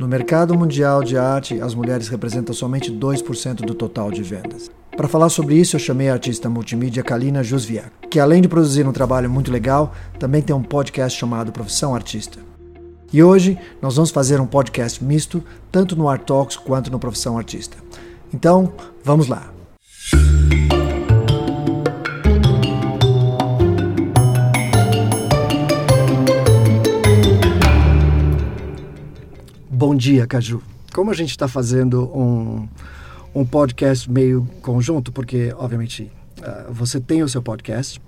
[0.00, 4.70] No mercado mundial de arte, as mulheres representam somente 2% do total de vendas.
[4.96, 8.88] Para falar sobre isso, eu chamei a artista multimídia Kalina Jusviak, que além de produzir
[8.88, 12.38] um trabalho muito legal, também tem um podcast chamado Profissão Artista.
[13.12, 17.36] E hoje nós vamos fazer um podcast misto, tanto no Art Talks quanto no Profissão
[17.36, 17.76] Artista.
[18.32, 18.72] Então,
[19.04, 19.59] vamos lá!
[29.80, 30.62] Bom dia, Caju.
[30.92, 32.68] Como a gente está fazendo um,
[33.34, 37.98] um podcast meio conjunto, porque, obviamente, uh, você tem o seu podcast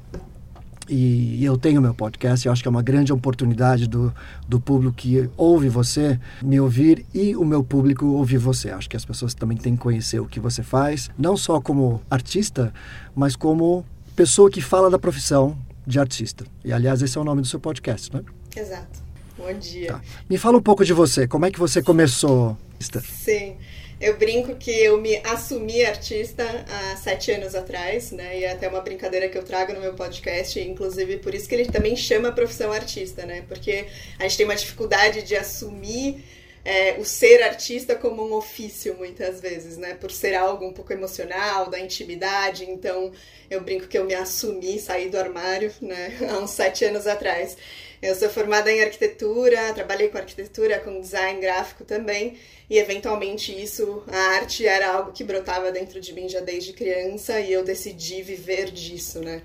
[0.86, 4.12] e eu tenho o meu podcast, eu acho que é uma grande oportunidade do,
[4.46, 8.68] do público que ouve você me ouvir e o meu público ouvir você.
[8.68, 12.02] Acho que as pessoas também têm que conhecer o que você faz, não só como
[12.10, 12.70] artista,
[13.16, 13.82] mas como
[14.14, 16.44] pessoa que fala da profissão de artista.
[16.62, 18.22] E, aliás, esse é o nome do seu podcast, né?
[18.54, 19.01] Exato.
[19.36, 19.88] Bom dia.
[19.88, 20.02] Tá.
[20.28, 21.26] Me fala um pouco de você.
[21.26, 22.56] Como é que você começou?
[23.00, 23.56] Sim.
[24.00, 28.40] Eu brinco que eu me assumi artista há sete anos atrás, né?
[28.40, 31.54] E é até uma brincadeira que eu trago no meu podcast, inclusive por isso que
[31.54, 33.44] ele também chama a profissão artista, né?
[33.46, 33.86] Porque
[34.18, 36.24] a gente tem uma dificuldade de assumir
[36.64, 39.94] é, o ser artista como um ofício, muitas vezes, né?
[39.94, 42.64] Por ser algo um pouco emocional, da intimidade.
[42.68, 43.12] Então,
[43.50, 46.16] eu brinco que eu me assumi, saí do armário, né?
[46.28, 47.56] Há uns sete anos atrás.
[48.02, 52.36] Eu sou formada em arquitetura, trabalhei com arquitetura, com design gráfico também,
[52.68, 57.38] e eventualmente isso, a arte era algo que brotava dentro de mim já desde criança
[57.38, 59.40] e eu decidi viver disso, né?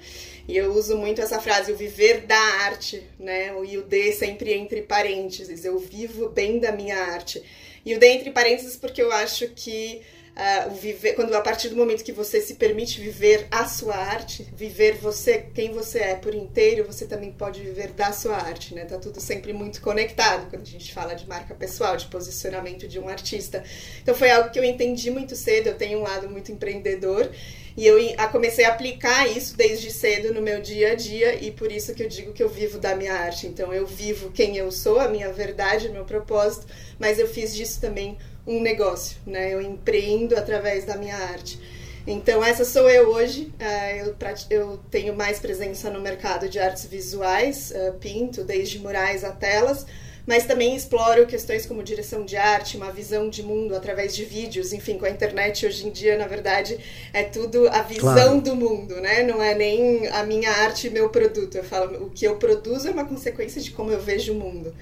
[0.47, 3.52] E eu uso muito essa frase, o viver da arte, né?
[3.64, 7.44] E o D sempre entre parênteses, eu vivo bem da minha arte.
[7.86, 10.02] E o D entre parênteses porque eu acho que
[10.38, 14.47] uh, viver, quando a partir do momento que você se permite viver a sua arte,
[14.55, 18.85] viver você, quem você é por inteiro, você também pode viver da sua arte, né?
[18.85, 22.99] Tá tudo sempre muito conectado quando a gente fala de marca pessoal, de posicionamento de
[22.99, 23.63] um artista.
[24.02, 27.30] Então foi algo que eu entendi muito cedo, eu tenho um lado muito empreendedor
[27.75, 27.97] e eu
[28.31, 32.02] comecei a aplicar isso desde cedo no meu dia a dia e por isso que
[32.02, 33.47] eu digo que eu vivo da minha arte.
[33.47, 36.67] Então eu vivo quem eu sou, a minha verdade, o meu propósito,
[36.99, 39.53] mas eu fiz disso também um negócio, né?
[39.53, 41.59] Eu empreendo através da minha arte.
[42.08, 43.52] Então, essa sou eu hoje.
[43.59, 44.15] Uh,
[44.49, 49.85] eu, tenho mais presença no mercado de artes visuais, uh, pinto desde murais a telas,
[50.25, 54.71] mas também exploro questões como direção de arte, uma visão de mundo através de vídeos.
[54.71, 56.79] Enfim, com a internet hoje em dia, na verdade,
[57.11, 58.41] é tudo a visão claro.
[58.41, 59.23] do mundo, né?
[59.23, 61.55] Não é nem a minha arte e meu produto.
[61.55, 64.73] Eu falo, o que eu produzo é uma consequência de como eu vejo o mundo,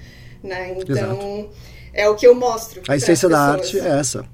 [0.44, 0.76] né?
[0.78, 0.94] Então.
[0.94, 2.82] Exato é o que eu mostro.
[2.86, 4.24] A essência da arte é essa.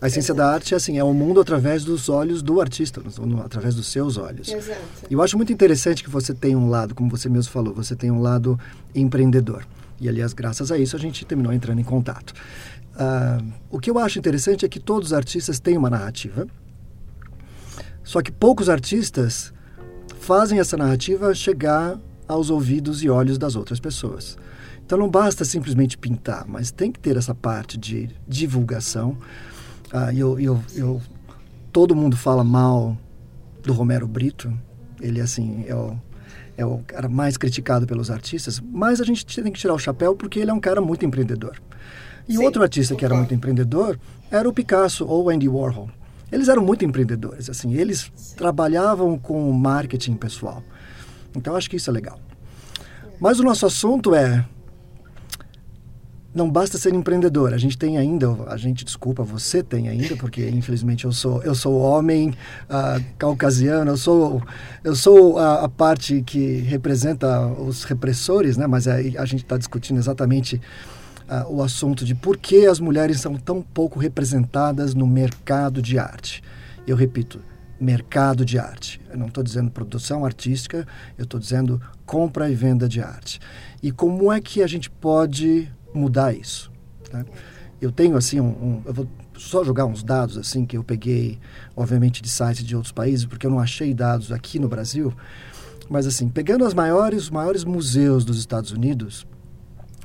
[0.00, 0.36] A essência Exato.
[0.36, 3.02] da arte é assim, é o mundo através dos olhos do artista,
[3.44, 4.48] através dos seus olhos.
[4.48, 4.80] Exato.
[5.08, 7.96] E eu acho muito interessante que você tem um lado, como você mesmo falou, você
[7.96, 8.58] tem um lado
[8.94, 9.66] empreendedor.
[10.00, 12.32] E, aliás, graças a isso, a gente terminou entrando em contato.
[12.94, 16.46] Uh, o que eu acho interessante é que todos os artistas têm uma narrativa,
[18.02, 19.52] só que poucos artistas
[20.20, 24.36] fazem essa narrativa chegar aos ouvidos e olhos das outras pessoas.
[24.84, 29.16] Então não basta simplesmente pintar, mas tem que ter essa parte de divulgação.
[29.90, 31.00] Ah, eu, eu, eu,
[31.72, 32.96] todo mundo fala mal
[33.62, 34.52] do Romero Brito.
[35.00, 35.98] Ele assim é o,
[36.56, 40.14] é o cara mais criticado pelos artistas, mas a gente tem que tirar o chapéu
[40.14, 41.60] porque ele é um cara muito empreendedor.
[42.28, 43.98] E Sim, outro artista que era muito empreendedor
[44.30, 45.90] era o Picasso ou o Andy Warhol.
[46.30, 48.36] Eles eram muito empreendedores, assim, eles Sim.
[48.36, 50.62] trabalhavam com marketing pessoal.
[51.34, 52.18] Então acho que isso é legal.
[53.20, 54.44] Mas o nosso assunto é
[56.34, 57.54] não basta ser empreendedor.
[57.54, 61.54] A gente tem ainda, a gente desculpa, você tem ainda, porque infelizmente eu sou eu
[61.54, 64.42] sou homem uh, caucasiano, eu sou
[64.82, 68.66] eu sou a, a, parte que representa os repressores, né?
[68.66, 70.60] Mas aí a gente está discutindo exatamente
[71.28, 75.98] uh, o assunto de por que as mulheres são tão pouco representadas no mercado de
[75.98, 76.42] arte.
[76.86, 77.40] Eu repito,
[77.80, 79.00] mercado de arte.
[79.10, 80.86] Eu não estou dizendo produção artística,
[81.16, 83.40] eu estou dizendo compra e venda de arte.
[83.82, 86.70] E como é que a gente pode mudar isso.
[87.10, 87.24] Tá?
[87.80, 91.38] Eu tenho assim um, um, eu vou só jogar uns dados assim que eu peguei,
[91.76, 95.12] obviamente de sites de outros países, porque eu não achei dados aqui no Brasil.
[95.88, 99.26] Mas assim, pegando as maiores, os maiores museus dos Estados Unidos,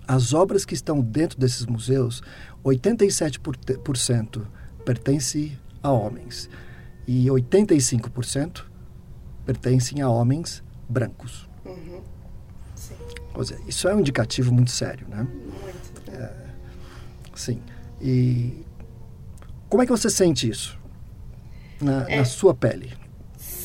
[0.08, 2.22] as obras que estão dentro desses museus,
[2.66, 4.42] 87%
[4.84, 6.50] pertencem a homens
[7.08, 8.64] e 85%
[9.46, 11.48] pertencem a homens brancos.
[11.66, 12.02] Uhum.
[12.76, 12.96] Sim.
[13.44, 15.28] Seja, isso é um indicativo muito sério, né?
[17.40, 17.62] Sim.
[18.02, 18.66] E
[19.70, 20.78] como é que você sente isso
[21.80, 22.92] na, é, na sua pele?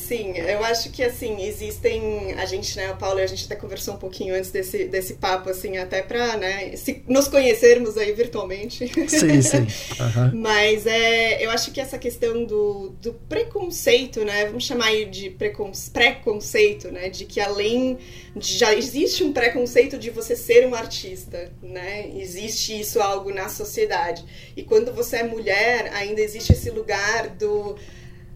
[0.07, 2.33] Sim, eu acho que assim, existem.
[2.33, 5.49] A gente, né, o Paulo, a gente até conversou um pouquinho antes desse, desse papo,
[5.49, 8.87] assim, até pra né, se, nos conhecermos aí virtualmente.
[9.09, 9.65] Sim, sim.
[9.95, 10.41] Uhum.
[10.41, 14.45] Mas é, eu acho que essa questão do, do preconceito, né?
[14.45, 17.09] Vamos chamar aí de preconce, preconceito, né?
[17.09, 17.97] De que além.
[18.35, 22.11] De, já existe um preconceito de você ser um artista, né?
[22.15, 24.23] Existe isso algo na sociedade.
[24.55, 27.75] E quando você é mulher, ainda existe esse lugar do.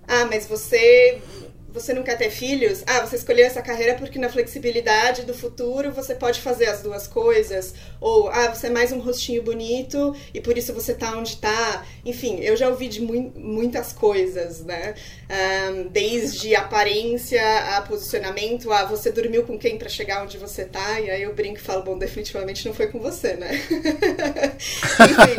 [0.08, 1.20] Ah, mas você
[1.72, 2.84] você não quer ter filhos?
[2.86, 7.08] Ah, você escolheu essa carreira porque na flexibilidade do futuro você pode fazer as duas
[7.08, 7.74] coisas.
[8.02, 11.86] Ou, ah, você é mais um rostinho bonito e por isso você tá onde tá.
[12.06, 14.96] Enfim, eu já ouvi de mu muitas coisas, né?
[15.30, 17.42] Um, desde aparência
[17.78, 21.00] a posicionamento, a você dormiu com quem para chegar onde você tá.
[21.00, 23.52] E aí eu brinco e falo, bom, definitivamente não foi com você, né?
[25.00, 25.36] Enfim.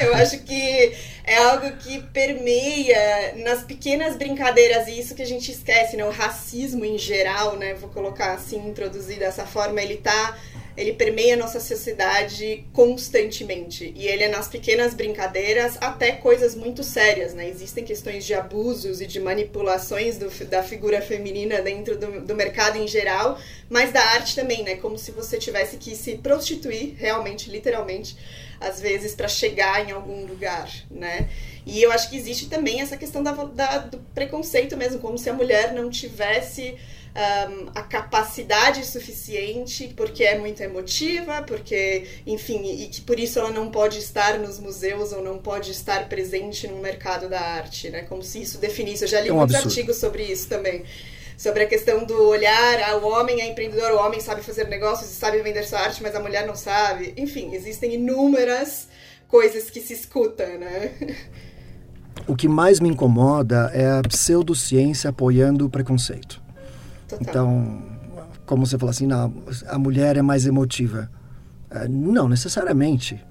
[0.00, 0.94] eu acho que
[1.30, 6.04] é algo que permeia nas pequenas brincadeiras e isso que a gente esquece, né?
[6.04, 7.74] O racismo em geral, né?
[7.74, 10.36] Vou colocar assim, introduzir dessa forma, ele tá
[10.80, 13.92] ele permeia nossa sociedade constantemente.
[13.94, 17.46] E ele é nas pequenas brincadeiras até coisas muito sérias, né?
[17.50, 22.78] Existem questões de abusos e de manipulações do, da figura feminina dentro do, do mercado
[22.78, 23.38] em geral,
[23.68, 24.76] mas da arte também, né?
[24.76, 28.16] Como se você tivesse que se prostituir, realmente, literalmente,
[28.58, 31.28] às vezes, para chegar em algum lugar, né?
[31.66, 35.28] E eu acho que existe também essa questão da, da, do preconceito mesmo, como se
[35.28, 36.74] a mulher não tivesse
[37.14, 43.50] um, a capacidade suficiente, porque é muito emotiva, porque, enfim, e que por isso ela
[43.50, 48.02] não pode estar nos museus ou não pode estar presente no mercado da arte, né?
[48.02, 49.04] Como se isso definisse.
[49.04, 49.72] Eu já li é um muitos absurdo.
[49.72, 50.84] artigos sobre isso também.
[51.36, 55.10] Sobre a questão do olhar, ah, o homem é empreendedor, o homem sabe fazer negócios
[55.10, 57.14] e sabe vender sua arte, mas a mulher não sabe.
[57.16, 58.88] Enfim, existem inúmeras
[59.26, 60.92] coisas que se escutam, né?
[62.26, 66.39] O que mais me incomoda é a pseudociência apoiando o preconceito.
[67.20, 67.82] Então,
[68.46, 69.32] como você falou assim, não,
[69.68, 71.10] a mulher é mais emotiva.
[71.70, 73.24] É, não necessariamente.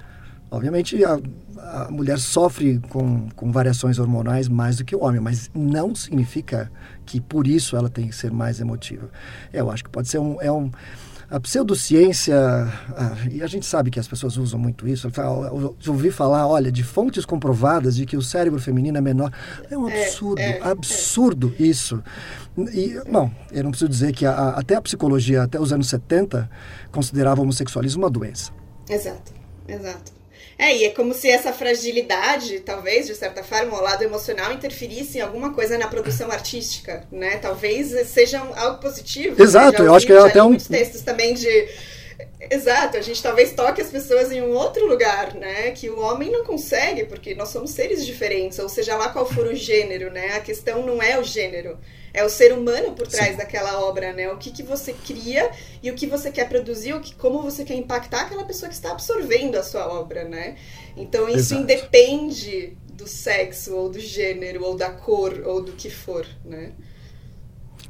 [0.51, 1.19] Obviamente, a,
[1.59, 6.71] a mulher sofre com, com variações hormonais mais do que o homem, mas não significa
[7.05, 9.09] que por isso ela tem que ser mais emotiva.
[9.53, 10.41] Eu acho que pode ser um.
[10.41, 10.71] É um
[11.29, 12.35] a pseudociência,
[13.31, 16.83] e a gente sabe que as pessoas usam muito isso, eu ouvi falar, olha, de
[16.83, 19.31] fontes comprovadas de que o cérebro feminino é menor.
[19.69, 21.63] É um é, absurdo, é, é, absurdo é.
[21.63, 22.03] isso.
[22.73, 26.49] E, bom, eu não preciso dizer que a, até a psicologia, até os anos 70,
[26.91, 28.51] considerava o homossexualismo uma doença.
[28.89, 29.31] Exato,
[29.67, 30.18] exato.
[30.59, 35.17] É, e é como se essa fragilidade, talvez, de certa forma, o lado emocional interferisse
[35.17, 37.37] em alguma coisa na produção artística, né?
[37.37, 39.37] Talvez seja algo positivo.
[39.37, 39.43] Né?
[39.45, 40.57] Exato, eu acho que é até um...
[40.57, 41.69] textos também de...
[42.51, 45.71] Exato, a gente talvez toque as pessoas em um outro lugar, né?
[45.71, 49.47] Que o homem não consegue, porque nós somos seres diferentes, ou seja lá qual for
[49.47, 50.35] o gênero, né?
[50.35, 51.79] A questão não é o gênero
[52.13, 53.37] é o ser humano por trás Sim.
[53.37, 54.31] daquela obra, né?
[54.31, 55.51] O que, que você cria
[55.81, 58.75] e o que você quer produzir, o que, como você quer impactar aquela pessoa que
[58.75, 60.55] está absorvendo a sua obra, né?
[60.97, 61.61] Então isso Exato.
[61.61, 66.71] independe do sexo ou do gênero ou da cor ou do que for, né?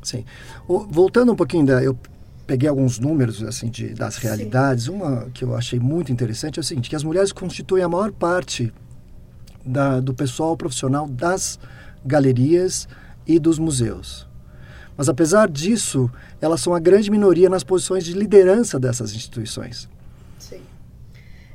[0.04, 0.26] Sim.
[0.68, 1.98] O, voltando um pouquinho da eu
[2.46, 4.86] peguei alguns números assim de, das realidades.
[4.86, 4.92] Sim.
[4.92, 8.12] Uma que eu achei muito interessante é o seguinte, que as mulheres constituem a maior
[8.12, 8.74] parte
[9.66, 11.60] da, do pessoal profissional das
[12.04, 12.88] galerias
[13.30, 14.28] e dos museus.
[14.98, 16.12] Mas apesar disso,
[16.42, 19.88] elas são a grande minoria nas posições de liderança dessas instituições.
[20.40, 20.62] Sim.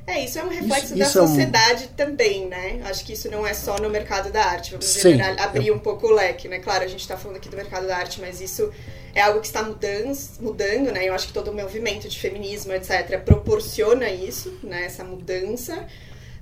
[0.07, 1.95] É, isso é um reflexo isso, da isso sociedade é um...
[1.95, 2.81] também, né?
[2.85, 4.71] Acho que isso não é só no mercado da arte.
[4.71, 5.75] Vamos Sim, general, abrir eu...
[5.75, 6.59] um pouco o leque, né?
[6.59, 8.71] Claro, a gente está falando aqui do mercado da arte, mas isso
[9.13, 11.07] é algo que está mudando, mudando, né?
[11.07, 14.85] Eu acho que todo o movimento de feminismo, etc., proporciona isso, né?
[14.85, 15.85] Essa mudança.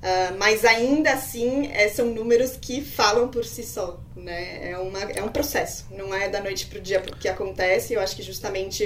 [0.03, 4.71] Uh, mas ainda assim é, são números que falam por si só, né?
[4.71, 7.93] É, uma, é um processo, não é da noite para o dia que acontece.
[7.93, 8.83] Eu acho que justamente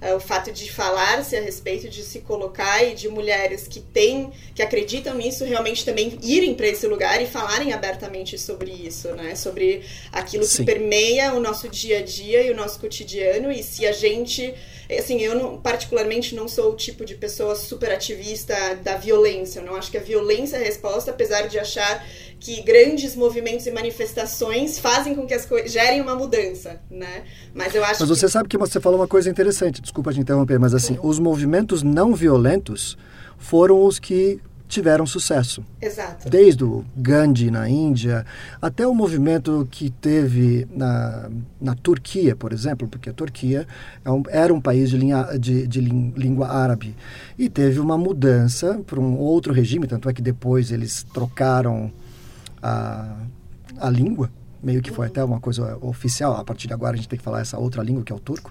[0.00, 4.30] uh, o fato de falar-se a respeito, de se colocar e de mulheres que têm,
[4.54, 9.34] que acreditam nisso, realmente também irem para esse lugar e falarem abertamente sobre isso, né?
[9.34, 10.58] Sobre aquilo Sim.
[10.58, 14.54] que permeia o nosso dia a dia e o nosso cotidiano e se a gente
[14.90, 19.60] assim, eu não, particularmente não sou o tipo de pessoa super ativista da violência.
[19.60, 22.04] Eu não acho que a violência é a resposta, apesar de achar
[22.38, 27.24] que grandes movimentos e manifestações fazem com que as coisas gerem uma mudança, né?
[27.54, 28.32] Mas eu acho Mas você que...
[28.32, 32.14] sabe que você falou uma coisa interessante, desculpa te interromper, mas assim, os movimentos não
[32.14, 32.96] violentos
[33.38, 35.64] foram os que tiveram sucesso.
[35.80, 36.28] Exato.
[36.28, 38.24] Desde o Gandhi na Índia
[38.60, 41.30] até o movimento que teve na,
[41.60, 43.66] na Turquia, por exemplo, porque a Turquia
[44.04, 46.94] é um, era um país de, linha, de, de língua árabe
[47.38, 51.90] e teve uma mudança para um outro regime, tanto é que depois eles trocaram
[52.62, 53.16] a,
[53.78, 54.30] a língua,
[54.62, 57.24] meio que foi até uma coisa oficial, a partir de agora a gente tem que
[57.24, 58.50] falar essa outra língua que é o turco,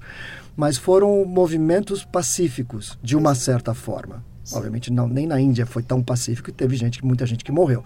[0.55, 4.23] mas foram movimentos pacíficos, de uma certa forma.
[4.53, 7.83] Obviamente não, nem na Índia foi tão pacífico e teve gente, muita gente que morreu.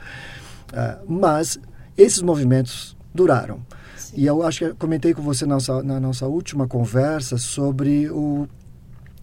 [0.72, 1.60] Uh, mas
[1.98, 3.60] esses movimentos duraram.
[3.98, 4.14] Sim.
[4.18, 8.48] E eu acho que comentei com você na nossa, na nossa última conversa sobre o,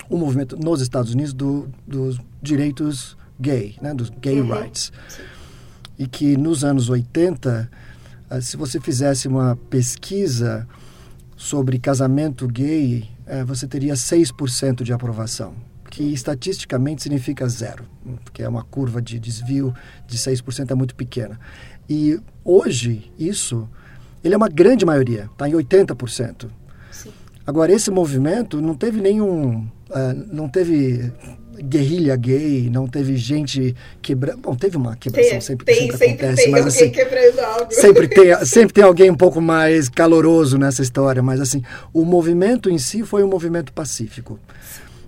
[0.08, 4.52] o movimento nos Estados Unidos do, dos direitos gay, né, dos gay uhum.
[4.52, 4.92] rights.
[5.08, 5.22] Sim.
[5.98, 7.70] E que nos anos 80,
[8.30, 10.66] uh, se você fizesse uma pesquisa
[11.36, 17.84] sobre casamento gay, uh, você teria 6% de aprovação que estatisticamente significa zero,
[18.24, 19.74] porque é uma curva de desvio
[20.06, 21.38] de 6% é muito pequena.
[21.88, 23.68] E hoje, isso,
[24.22, 26.48] ele é uma grande maioria, está em 80%.
[26.90, 27.10] Sim.
[27.46, 29.68] Agora, esse movimento não teve nenhum...
[29.88, 31.12] Uh, não teve
[31.62, 34.38] guerrilha gay, não teve gente quebrando.
[34.38, 36.90] Bom, teve uma quebração, tem, sempre, tem, sempre, sempre acontece, tem mas assim.
[36.90, 37.72] Quebrando algo.
[37.72, 41.62] Sempre tem, sempre tem alguém um pouco mais caloroso nessa história, mas assim,
[41.92, 44.38] o movimento em si foi um movimento pacífico.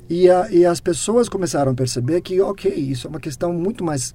[0.09, 3.85] E, a, e as pessoas começaram a perceber que, ok, isso é uma questão muito
[3.85, 4.15] mais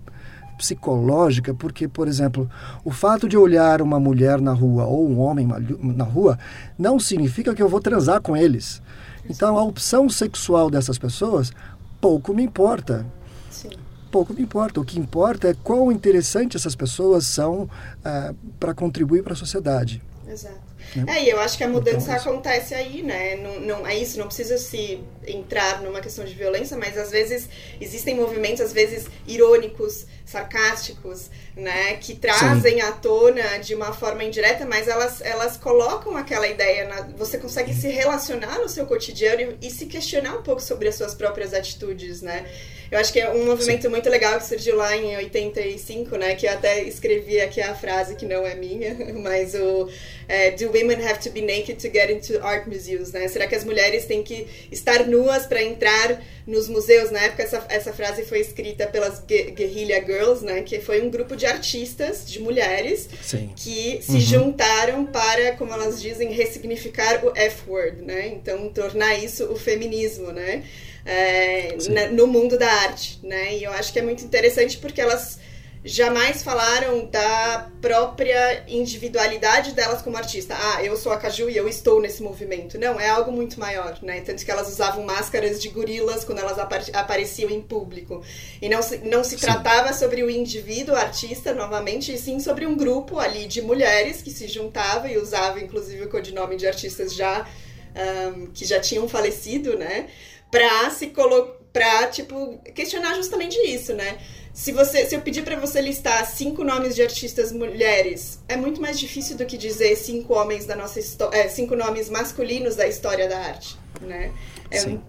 [0.57, 2.49] psicológica, porque, por exemplo,
[2.83, 5.47] o fato de olhar uma mulher na rua ou um homem
[5.81, 6.37] na rua
[6.77, 8.81] não significa que eu vou transar com eles.
[9.29, 11.51] Então, a opção sexual dessas pessoas
[11.99, 13.05] pouco me importa.
[13.49, 13.69] Sim.
[14.11, 14.79] Pouco me importa.
[14.79, 17.69] O que importa é quão interessante essas pessoas são uh,
[18.03, 20.01] eh, para contribuir para a sociedade.
[20.27, 20.62] Exato.
[20.95, 21.17] Né?
[21.17, 23.35] É, e eu acho que a mudança então, acontece aí, né?
[23.37, 27.49] Não, não, é isso, não precisa se entrar numa questão de violência, mas às vezes
[27.81, 31.95] existem movimentos, às vezes irônicos, sarcásticos, né?
[31.95, 32.81] Que trazem Sim.
[32.81, 37.73] à tona de uma forma indireta, mas elas, elas colocam aquela ideia, na, você consegue
[37.73, 41.53] se relacionar no seu cotidiano e, e se questionar um pouco sobre as suas próprias
[41.53, 42.45] atitudes, né?
[42.93, 43.87] Eu acho que é um movimento Sim.
[43.87, 46.35] muito legal que surgiu lá em 85, né?
[46.35, 49.89] Que eu até escrevi aqui a frase que não é minha, mas o
[50.27, 53.27] é, Do women have to be naked to get into art museums, né?
[53.27, 57.09] Será que as mulheres têm que estar nuas para entrar nos museus?
[57.09, 60.61] Na época essa, essa frase foi escrita pelas Guerrilla Girls, né?
[60.61, 63.49] Que foi um grupo de artistas, de mulheres, Sim.
[63.55, 64.19] que se uhum.
[64.19, 68.27] juntaram para, como elas dizem, ressignificar o F-word, né?
[68.27, 70.63] Então tornar isso o feminismo, né?
[71.05, 73.55] É, na, no mundo da arte, né?
[73.55, 75.39] E eu acho que é muito interessante porque elas
[75.85, 80.55] jamais falaram da própria individualidade delas como artista.
[80.57, 82.79] Ah, eu sou a Caju e eu estou nesse movimento.
[82.79, 84.21] Não, é algo muito maior, né?
[84.21, 88.23] Tanto que elas usavam máscaras de gorilas quando elas apareciam em público.
[88.61, 92.77] E não se, não se tratava sobre o indivíduo, artista, novamente, e sim sobre um
[92.77, 97.45] grupo ali de mulheres que se juntavam e usavam, inclusive, o codinome de artistas já
[97.93, 100.07] um, que já tinham falecido, né?
[100.53, 104.19] Pra se colocar, tipo, questionar justamente isso, né?
[104.53, 108.79] Se, você, se eu pedir para você listar cinco nomes de artistas mulheres, é muito
[108.79, 110.99] mais difícil do que dizer cinco homens da nossa
[111.31, 114.31] é, cinco nomes masculinos da história da arte, né?
[114.69, 115.01] É Sim.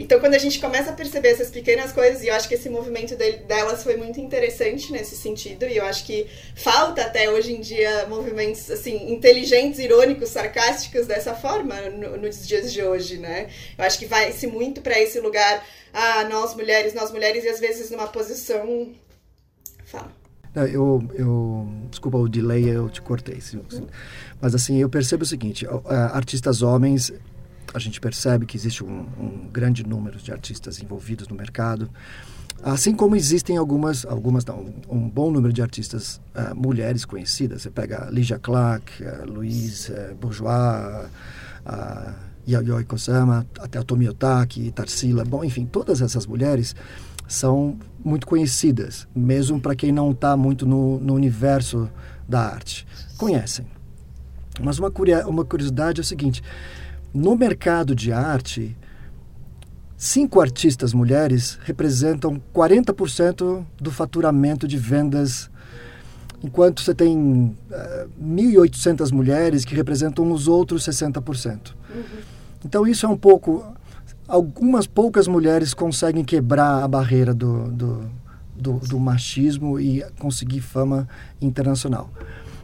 [0.00, 2.70] Então, quando a gente começa a perceber essas pequenas coisas, e eu acho que esse
[2.70, 7.52] movimento de, delas foi muito interessante nesse sentido, e eu acho que falta até hoje
[7.52, 13.50] em dia movimentos, assim, inteligentes, irônicos, sarcásticos dessa forma no, nos dias de hoje, né?
[13.76, 17.60] Eu acho que vai-se muito para esse lugar, ah, nós mulheres, nós mulheres, e às
[17.60, 18.94] vezes numa posição...
[19.84, 20.10] Fala.
[20.54, 23.38] Eu, eu, desculpa o delay, eu te cortei.
[24.40, 25.64] Mas assim, eu percebo o seguinte:
[26.12, 27.12] artistas homens
[27.72, 31.88] a gente percebe que existe um, um grande número de artistas envolvidos no mercado,
[32.62, 37.62] assim como existem algumas, algumas não, um bom número de artistas uh, mulheres conhecidas.
[37.62, 41.06] Você pega Ligia Clark, uh, Louise uh, Bourgeois,
[41.66, 46.74] uh, Yayoi Kosama, até a Tomi Otaki, Tarsila, bom, enfim, todas essas mulheres
[47.28, 51.88] são muito conhecidas, mesmo para quem não está muito no, no universo
[52.28, 52.86] da arte.
[53.16, 53.66] Conhecem.
[54.60, 54.92] Mas uma,
[55.26, 56.42] uma curiosidade é o seguinte:
[57.12, 58.76] no mercado de arte,
[59.96, 65.50] cinco artistas mulheres representam 40% do faturamento de vendas,
[66.42, 71.72] enquanto você tem uh, eh, 1.800 mulheres que representam os outros 60%.
[71.94, 72.02] Uhum.
[72.64, 73.64] Então, isso é um pouco.
[74.28, 78.10] Algumas poucas mulheres conseguem quebrar a barreira do, do,
[78.54, 81.08] do, do machismo e conseguir fama
[81.40, 82.08] internacional.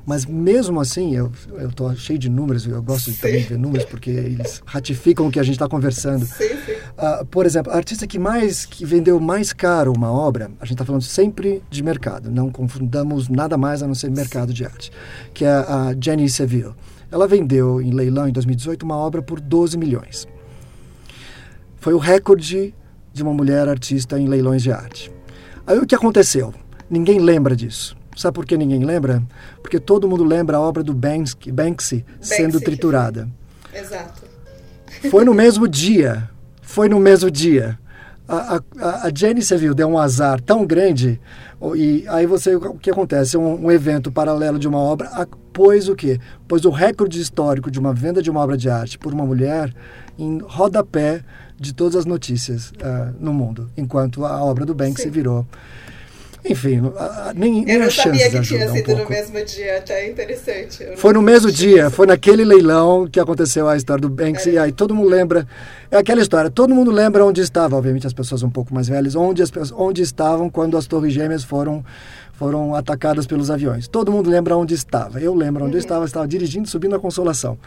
[0.06, 1.32] Mas mesmo assim, eu
[1.68, 3.16] estou cheio de números, eu gosto sim.
[3.16, 6.24] também de ver números porque eles ratificam o que a gente está conversando.
[6.24, 6.76] Sim, sim.
[6.96, 10.74] Uh, por exemplo, a artista que mais que vendeu mais caro uma obra, a gente
[10.74, 14.92] está falando sempre de mercado, não confundamos nada mais a não ser mercado de arte,
[15.34, 16.74] que é a Jenny Seville.
[17.10, 20.28] Ela vendeu em leilão em 2018 uma obra por 12 milhões.
[21.78, 22.72] Foi o recorde
[23.12, 25.10] de uma mulher artista em leilões de arte.
[25.66, 26.54] Aí o que aconteceu?
[26.88, 27.95] Ninguém lembra disso.
[28.16, 29.22] Sabe por que ninguém lembra?
[29.60, 33.28] Porque todo mundo lembra a obra do Banksy, Banksy sendo Banksy, triturada.
[33.72, 34.22] Exato.
[35.10, 36.28] Foi no mesmo dia.
[36.62, 37.78] Foi no mesmo dia.
[38.26, 41.20] A, a, a Jenny, viu, deu um azar tão grande.
[41.76, 43.36] E aí você, o que acontece?
[43.36, 46.18] Um, um evento paralelo de uma obra a, pôs o quê?
[46.48, 49.72] Pôs o recorde histórico de uma venda de uma obra de arte por uma mulher
[50.18, 51.22] em rodapé
[51.58, 55.10] de todas as notícias uh, no mundo, enquanto a obra do Banksy Sim.
[55.10, 55.46] virou
[56.48, 56.80] enfim,
[57.34, 60.86] nem, nem Eu não sabia que tinha sido um no mesmo dia, até interessante.
[60.96, 64.52] Foi no mesmo dia, foi naquele leilão que aconteceu a história do Banksy, é.
[64.52, 65.46] e aí todo mundo lembra,
[65.90, 69.14] é aquela história, todo mundo lembra onde estava, obviamente as pessoas um pouco mais velhas,
[69.14, 71.84] onde, as, onde estavam quando as torres gêmeas foram
[72.36, 73.88] foram atacadas pelos aviões.
[73.88, 75.18] Todo mundo lembra onde estava.
[75.18, 75.78] Eu lembro onde uhum.
[75.78, 77.58] eu estava, estava dirigindo, subindo a Consolação.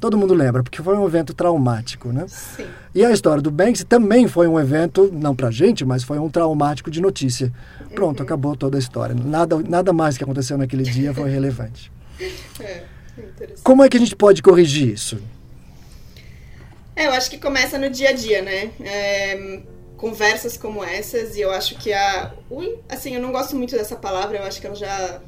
[0.00, 2.26] Todo mundo lembra, porque foi um evento traumático, né?
[2.28, 2.66] Sim.
[2.94, 6.30] E a história do Banksy também foi um evento, não pra gente, mas foi um
[6.30, 7.52] traumático de notícia.
[7.94, 8.24] Pronto, uhum.
[8.24, 9.14] acabou toda a história.
[9.14, 11.90] Nada, nada mais que aconteceu naquele dia foi relevante.
[12.60, 12.82] É,
[13.62, 15.20] Como é que a gente pode corrigir isso?
[16.96, 18.70] É, eu acho que começa no dia a dia, né?
[18.80, 19.60] É
[19.98, 22.32] conversas como essas e eu acho que a
[22.88, 25.20] assim eu não gosto muito dessa palavra eu acho que ela já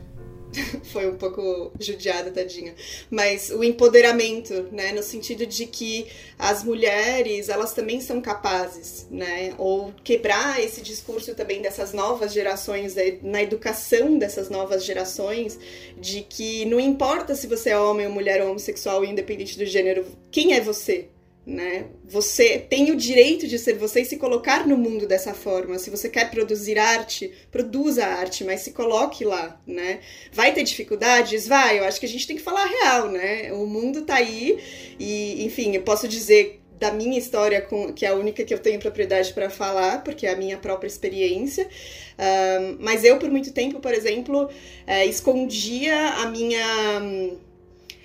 [0.93, 2.75] foi um pouco judiada, tadinha.
[3.11, 4.93] Mas o empoderamento, né?
[4.93, 6.07] No sentido de que
[6.39, 9.55] as mulheres, elas também são capazes, né?
[9.59, 15.59] Ou quebrar esse discurso também dessas novas gerações, na educação dessas novas gerações,
[15.99, 20.07] de que não importa se você é homem ou mulher ou homossexual, independente do gênero,
[20.31, 21.09] quem é você?
[21.51, 21.87] Né?
[22.05, 25.79] Você tem o direito de ser você e se colocar no mundo dessa forma.
[25.81, 29.99] Se você quer produzir arte, produza arte, mas se coloque lá, né?
[30.33, 31.49] Vai ter dificuldades?
[31.49, 31.81] Vai.
[31.81, 33.53] Eu acho que a gente tem que falar real, né?
[33.53, 34.61] O mundo tá aí
[34.99, 38.79] e, enfim, eu posso dizer da minha história, que é a única que eu tenho
[38.79, 41.69] propriedade para falar, porque é a minha própria experiência.
[41.69, 44.49] Um, mas eu, por muito tempo, por exemplo,
[44.87, 47.11] é, escondia a minha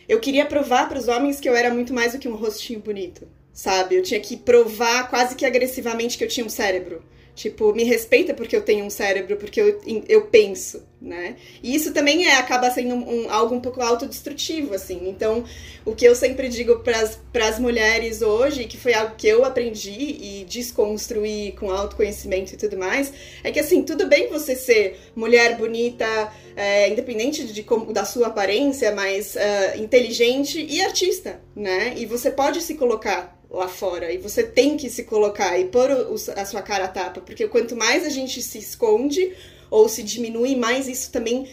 [0.08, 2.80] eu queria provar para os homens que eu era muito mais do que um rostinho
[2.80, 3.96] bonito, sabe?
[3.96, 7.02] Eu tinha que provar quase que agressivamente que eu tinha um cérebro.
[7.34, 11.36] Tipo, me respeita porque eu tenho um cérebro, porque eu, eu penso, né?
[11.62, 15.10] E isso também é, acaba sendo um, algo um pouco autodestrutivo, assim.
[15.10, 15.44] Então,
[15.84, 19.92] o que eu sempre digo para as mulheres hoje, que foi algo que eu aprendi
[19.92, 23.12] e desconstruí com autoconhecimento e tudo mais,
[23.44, 26.08] é que, assim, tudo bem você ser mulher bonita,
[26.56, 31.96] é, independente de como, da sua aparência, mas uh, inteligente e artista, né?
[31.98, 34.12] E você pode se colocar lá fora.
[34.12, 37.48] E você tem que se colocar e pôr o, a sua cara a tapa, porque
[37.48, 39.34] quanto mais a gente se esconde
[39.70, 41.48] ou se diminui, mais isso também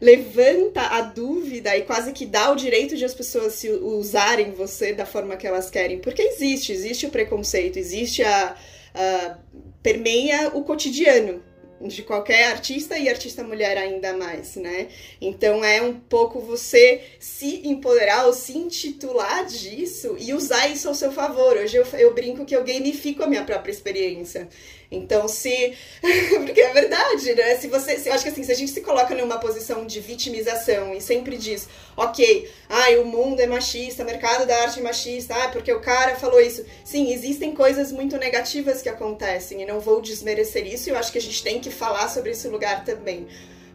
[0.00, 4.92] levanta a dúvida e quase que dá o direito de as pessoas se usarem você
[4.92, 5.98] da forma que elas querem.
[5.98, 8.56] Porque existe, existe o preconceito, existe a,
[8.94, 9.38] a
[9.82, 11.42] permeia o cotidiano
[11.80, 14.88] de qualquer artista e artista mulher ainda mais, né?
[15.20, 20.94] Então é um pouco você se empoderar ou se intitular disso e usar isso ao
[20.94, 21.56] seu favor.
[21.56, 24.48] Hoje eu, eu brinco que eu gamifico a minha própria experiência.
[24.90, 25.74] Então, se.
[26.46, 27.56] Porque é verdade, né?
[27.56, 27.98] Se você.
[27.98, 31.00] Se, eu acho que assim, se a gente se coloca numa posição de vitimização e
[31.00, 35.48] sempre diz, ok, ai, o mundo é machista, o mercado da arte é machista, ah,
[35.48, 36.64] porque o cara falou isso.
[36.84, 41.12] Sim, existem coisas muito negativas que acontecem e não vou desmerecer isso, e eu acho
[41.12, 43.28] que a gente tem que falar sobre esse lugar também.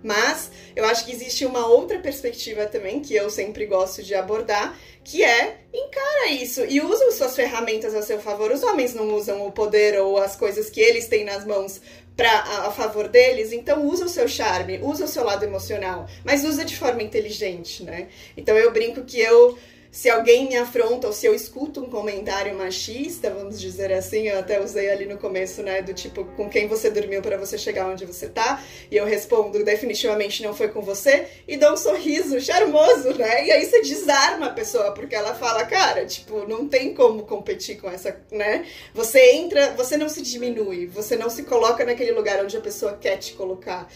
[0.03, 4.77] Mas eu acho que existe uma outra perspectiva também que eu sempre gosto de abordar,
[5.03, 8.51] que é encara isso e usa suas ferramentas a seu favor.
[8.51, 11.81] Os homens não usam o poder ou as coisas que eles têm nas mãos
[12.15, 16.07] para a, a, favor deles, então usa o seu charme, usa o seu lado emocional,
[16.23, 18.07] mas usa de forma inteligente, né?
[18.37, 19.57] Então eu brinco que eu
[19.93, 24.39] se alguém me afronta ou se eu escuto um comentário machista, vamos dizer assim, eu
[24.39, 27.87] até usei ali no começo, né, do tipo, com quem você dormiu para você chegar
[27.87, 32.41] onde você tá, e eu respondo, definitivamente não foi com você, e dou um sorriso
[32.41, 36.95] charmoso, né, e aí você desarma a pessoa, porque ela fala, cara, tipo, não tem
[36.95, 41.85] como competir com essa, né, você entra, você não se diminui, você não se coloca
[41.85, 43.87] naquele lugar onde a pessoa quer te colocar.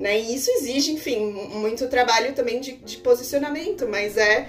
[0.00, 0.18] Né?
[0.18, 4.48] E isso exige, enfim, muito trabalho também de, de posicionamento, mas é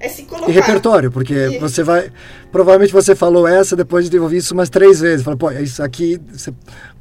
[0.00, 0.50] é se colocar.
[0.50, 1.58] E repertório, porque e...
[1.58, 2.10] você vai.
[2.52, 5.24] Provavelmente você falou essa depois de ouvir isso umas três vezes.
[5.24, 6.20] Fala, pô, isso aqui.
[6.32, 6.52] Você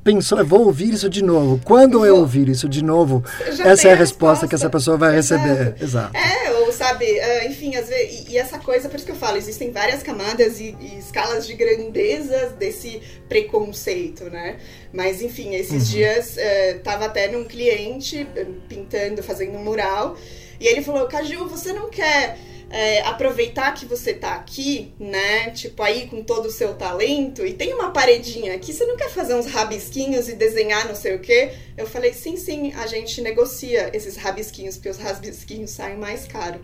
[0.03, 1.59] pensou, vou ouvir isso de novo.
[1.63, 4.97] Quando eu, eu ouvir isso de novo, essa é a resposta, resposta, que essa pessoa
[4.97, 5.43] vai Exato.
[5.43, 5.83] receber.
[5.83, 6.17] Exato.
[6.17, 9.17] É, ou sabe, uh, enfim, às vezes, e, e, essa coisa, por isso que eu
[9.17, 14.57] falo, existem várias camadas e, e escalas de grandeza desse preconceito, né?
[14.93, 15.91] Mas, enfim, esses uhum.
[15.91, 18.25] dias uh, tava até num cliente
[18.69, 20.17] pintando, fazendo um mural,
[20.59, 22.37] e ele falou, Caju, você não quer
[22.69, 25.51] é, aproveitar que você tá aqui, né?
[25.51, 29.09] Tipo, aí com todo o seu talento, e tem uma paredinha aqui, você não quer
[29.09, 31.53] fazer uns rabisquinhos e desenhar não sei o quê?
[31.77, 36.59] Eu falei, sim, sim, a gente negocia esses rabisquinhos, porque os rabisquinhos saem mais caro.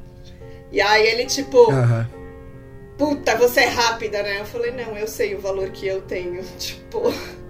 [0.72, 1.68] E aí ele, tipo,
[2.98, 4.40] puta, você é rápida, né?
[4.40, 7.02] Eu falei, não, eu sei o valor que eu tenho, tipo,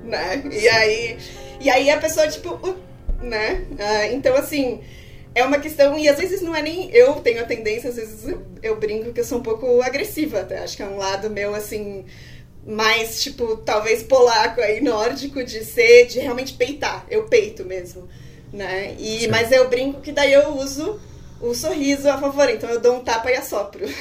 [0.03, 0.43] né?
[0.51, 1.17] E aí,
[1.59, 2.77] e aí a pessoa, tipo, uh,
[3.21, 3.65] né?
[3.79, 4.81] Ah, então, assim,
[5.35, 8.27] é uma questão, e às vezes não é nem eu tenho a tendência, às vezes
[8.27, 11.29] eu, eu brinco que eu sou um pouco agressiva até, acho que é um lado
[11.29, 12.05] meu, assim,
[12.65, 18.07] mais, tipo, talvez polaco aí, nórdico, de ser, de realmente peitar, eu peito mesmo,
[18.51, 18.95] né?
[18.99, 19.27] E, Sim.
[19.27, 20.99] mas eu brinco que daí eu uso
[21.43, 23.83] o sorriso a favor, então eu dou um tapa e assopro.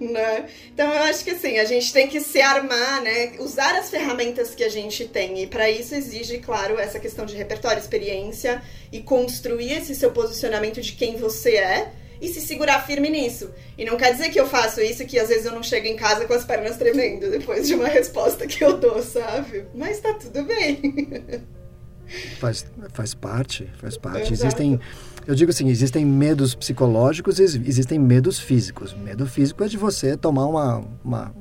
[0.00, 0.46] né?
[0.72, 3.34] Então eu acho que assim, a gente tem que se armar, né?
[3.38, 5.42] Usar as ferramentas que a gente tem.
[5.42, 10.80] E para isso exige, claro, essa questão de repertório, experiência e construir esse seu posicionamento
[10.80, 13.52] de quem você é e se segurar firme nisso.
[13.76, 15.96] E não quer dizer que eu faço isso que às vezes eu não chego em
[15.96, 19.66] casa com as pernas tremendo depois de uma resposta que eu dou, sabe?
[19.74, 20.80] Mas tá tudo bem.
[22.38, 24.32] Faz, faz parte, faz parte.
[24.32, 24.78] Existem,
[25.26, 28.94] eu digo assim, existem medos psicológicos e existem medos físicos.
[28.94, 31.32] Medo físico é de você tomar uma, uma-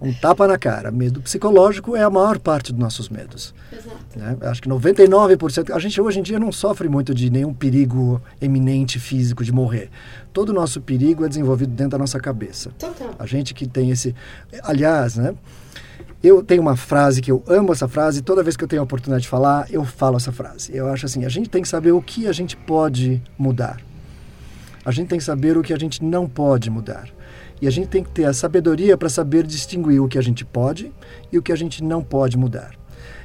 [0.00, 0.90] um, um tapa na cara.
[0.90, 3.54] Medo psicológico é a maior parte dos nossos medos.
[3.70, 3.96] Exato.
[4.16, 4.36] né?
[4.42, 8.98] Acho que 99%, a gente hoje em dia não sofre muito de nenhum perigo eminente
[8.98, 9.90] físico de morrer.
[10.32, 12.70] Todo o nosso perigo é desenvolvido dentro da nossa cabeça.
[12.78, 13.14] Total.
[13.18, 14.14] A gente que tem esse.
[14.62, 15.34] Aliás, né?
[16.22, 18.84] Eu tenho uma frase que eu amo essa frase, toda vez que eu tenho a
[18.84, 20.76] oportunidade de falar, eu falo essa frase.
[20.76, 23.80] Eu acho assim: a gente tem que saber o que a gente pode mudar.
[24.84, 27.08] A gente tem que saber o que a gente não pode mudar.
[27.60, 30.44] E a gente tem que ter a sabedoria para saber distinguir o que a gente
[30.44, 30.92] pode
[31.30, 32.74] e o que a gente não pode mudar.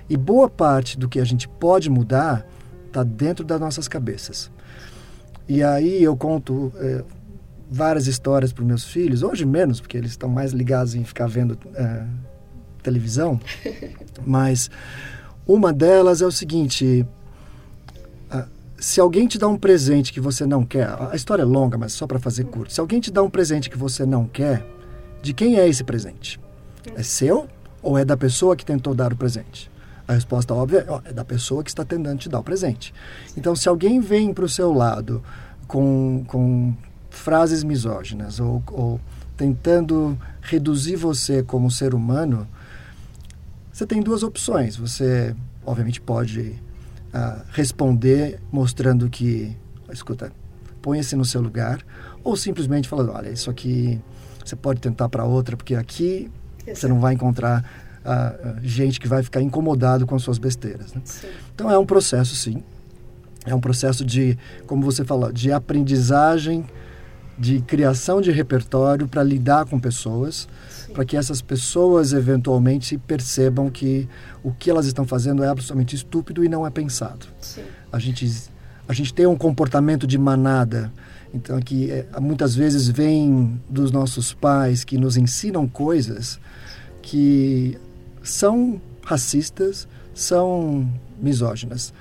[0.10, 2.46] E boa parte do que a gente pode mudar
[2.88, 4.52] está dentro das nossas cabeças.
[5.48, 7.04] E aí eu conto eh,
[7.70, 11.58] várias histórias para meus filhos, hoje menos, porque eles estão mais ligados em ficar vendo
[11.74, 12.06] eh,
[12.86, 13.40] televisão,
[14.26, 14.70] mas
[15.48, 17.06] uma delas é o seguinte:
[18.30, 21.78] ah, se alguém te dá um presente que você não quer, a história é longa,
[21.78, 22.72] mas só para fazer curto.
[22.72, 24.66] Se alguém te dá um presente que você não quer,
[25.22, 26.40] de quem é esse presente?
[26.96, 27.48] É seu
[27.82, 29.72] ou é da pessoa que tentou dar o presente?
[30.08, 32.94] A resposta óbvia é, é da pessoa que está tentando te dar o presente.
[33.36, 35.24] Então, se alguém vem para o seu lado
[35.68, 36.76] com, com
[37.10, 39.00] frases misóginas ou, ou
[39.36, 42.48] tentando reduzir você como ser humano,
[43.76, 44.78] você tem duas opções.
[44.78, 45.36] Você,
[45.66, 46.56] obviamente, pode
[47.14, 49.54] ah, responder mostrando que,
[49.92, 50.32] escuta,
[50.82, 51.86] ponha-se no seu lugar,
[52.24, 54.02] ou simplesmente falando, olha, isso aqui
[54.44, 56.32] você pode tentar para outra, porque aqui
[56.66, 57.70] você não vai encontrar
[58.06, 60.94] ah, gente que vai ficar incomodado com as suas besteiras.
[60.94, 61.02] Né?
[61.54, 62.64] Então é um processo, sim.
[63.46, 66.66] É um processo de, como você falou, de aprendizagem,
[67.38, 70.48] de criação de repertório para lidar com pessoas,
[70.94, 74.08] para que essas pessoas eventualmente percebam que
[74.44, 77.26] o que elas estão fazendo é absolutamente estúpido e não é pensado.
[77.42, 77.64] Sim.
[77.92, 78.50] A gente,
[78.88, 80.92] a gente tem um comportamento de manada,
[81.34, 86.40] então que é, muitas vezes vem dos nossos pais que nos ensinam coisas
[87.02, 87.78] que
[88.24, 90.90] são racistas, são
[91.22, 91.94] misóginas.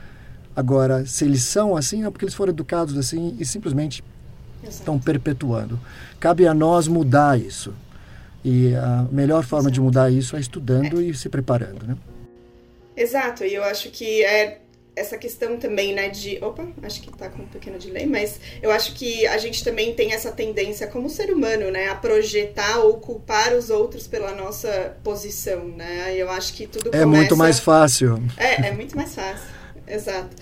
[0.56, 4.04] Agora, se eles são assim, é porque eles foram educados assim e simplesmente
[4.64, 4.78] Exato.
[4.78, 5.78] estão perpetuando.
[6.18, 7.74] Cabe a nós mudar isso.
[8.44, 11.96] E a melhor forma de mudar isso é estudando e se preparando, né?
[12.96, 14.58] Exato, e eu acho que é
[14.96, 16.38] essa questão também, né, de...
[16.40, 19.92] Opa, acho que tá com um pequeno delay, mas eu acho que a gente também
[19.92, 24.96] tem essa tendência como ser humano, né, a projetar ou culpar os outros pela nossa
[25.02, 27.06] posição, né, eu acho que tudo É começa...
[27.06, 28.22] muito mais fácil.
[28.36, 29.48] É, é muito mais fácil,
[29.88, 30.36] exato.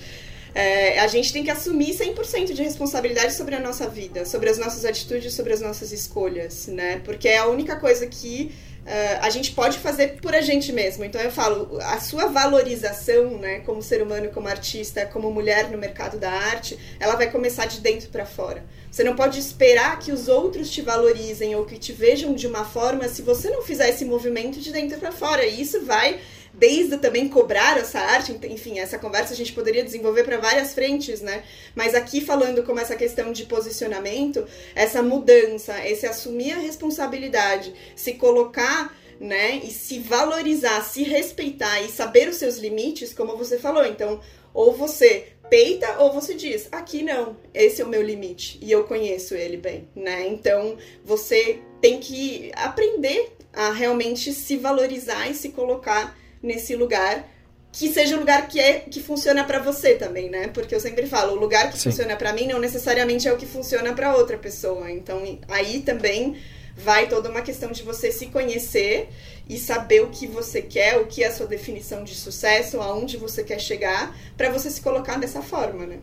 [0.54, 4.58] É, a gente tem que assumir 100% de responsabilidade sobre a nossa vida, sobre as
[4.58, 7.00] nossas atitudes, sobre as nossas escolhas, né?
[7.04, 11.04] Porque é a única coisa que uh, a gente pode fazer por a gente mesmo.
[11.04, 15.78] Então eu falo, a sua valorização, né, como ser humano, como artista, como mulher no
[15.78, 18.64] mercado da arte, ela vai começar de dentro para fora.
[18.90, 22.64] Você não pode esperar que os outros te valorizem ou que te vejam de uma
[22.64, 25.46] forma se você não fizer esse movimento de dentro para fora.
[25.46, 26.20] E isso vai
[26.54, 31.20] desde também cobrar essa arte, enfim, essa conversa a gente poderia desenvolver para várias frentes,
[31.20, 31.42] né?
[31.74, 38.14] Mas aqui falando como essa questão de posicionamento, essa mudança, esse assumir a responsabilidade, se
[38.14, 43.86] colocar, né, e se valorizar, se respeitar e saber os seus limites, como você falou.
[43.86, 44.20] Então,
[44.52, 48.84] ou você peita ou você diz, aqui não, esse é o meu limite e eu
[48.84, 50.26] conheço ele bem, né?
[50.26, 57.28] Então, você tem que aprender a realmente se valorizar e se colocar nesse lugar
[57.70, 60.48] que seja o lugar que é que funciona para você também, né?
[60.48, 61.90] Porque eu sempre falo, o lugar que Sim.
[61.90, 64.90] funciona para mim não necessariamente é o que funciona para outra pessoa.
[64.90, 66.36] Então, aí também
[66.76, 69.08] vai toda uma questão de você se conhecer
[69.48, 73.16] e saber o que você quer, o que é a sua definição de sucesso, aonde
[73.16, 75.98] você quer chegar, para você se colocar dessa forma, né?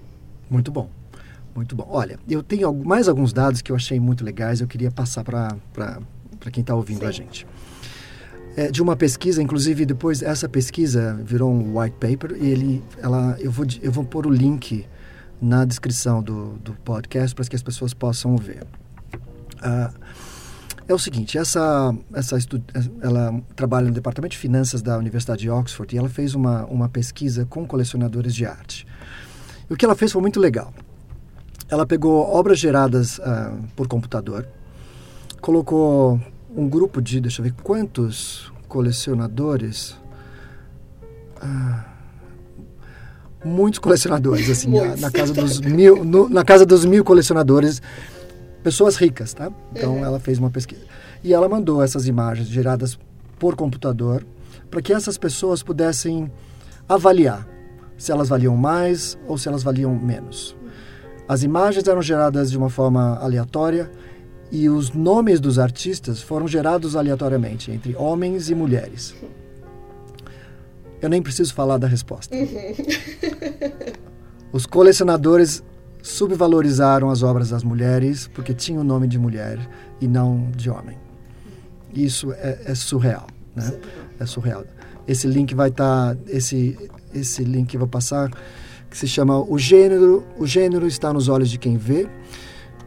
[0.49, 0.89] Muito bom.
[1.56, 1.88] Muito bom.
[1.89, 5.56] Olha, eu tenho mais alguns dados que eu achei muito legais, eu queria passar para
[6.52, 7.06] quem está ouvindo Sim.
[7.06, 7.47] a gente.
[8.60, 13.38] É, de uma pesquisa, inclusive depois essa pesquisa virou um white paper e ele, ela,
[13.39, 14.86] eu vou, eu vou pôr o link
[15.41, 18.67] na descrição do, do podcast para que as pessoas possam ver.
[19.62, 19.93] Ah,
[20.89, 22.38] é o seguinte, essa, essa
[23.02, 26.89] ela trabalha no departamento de finanças da Universidade de Oxford e ela fez uma, uma
[26.89, 28.86] pesquisa com colecionadores de arte.
[29.69, 30.74] E o que ela fez foi muito legal.
[31.69, 34.45] Ela pegou obras geradas ah, por computador,
[35.39, 36.19] colocou
[36.56, 39.96] um grupo de, deixa eu ver, quantos colecionadores?
[41.42, 41.86] Ah,
[43.44, 47.82] muitos colecionadores, assim, na, na, casa dos mil, no, na casa dos mil colecionadores,
[48.64, 49.52] pessoas ricas, tá?
[49.72, 50.06] Então uhum.
[50.06, 50.82] ela fez uma pesquisa
[51.24, 53.00] e ela mandou essas imagens geradas
[53.38, 54.26] por computador
[54.70, 56.32] para que essas pessoas pudessem
[56.88, 57.48] avaliar
[57.98, 60.56] se elas valiam mais ou se elas valiam menos.
[61.28, 63.92] As imagens eram geradas de uma forma aleatória
[64.52, 69.16] e os nomes dos artistas foram gerados aleatoriamente entre homens e mulheres.
[71.02, 72.36] Eu nem preciso falar da resposta.
[72.36, 72.46] Uhum.
[74.52, 75.64] Os colecionadores
[76.02, 79.60] subvalorizaram as obras das mulheres porque tinham o nome de mulher
[80.02, 80.98] e não de homem.
[81.94, 83.80] Isso é, é surreal, né?
[84.20, 84.66] É surreal.
[85.08, 86.78] Esse link vai estar, tá, esse
[87.14, 88.30] esse link eu vou passar,
[88.90, 92.08] que se chama o gênero, o gênero está nos olhos de quem vê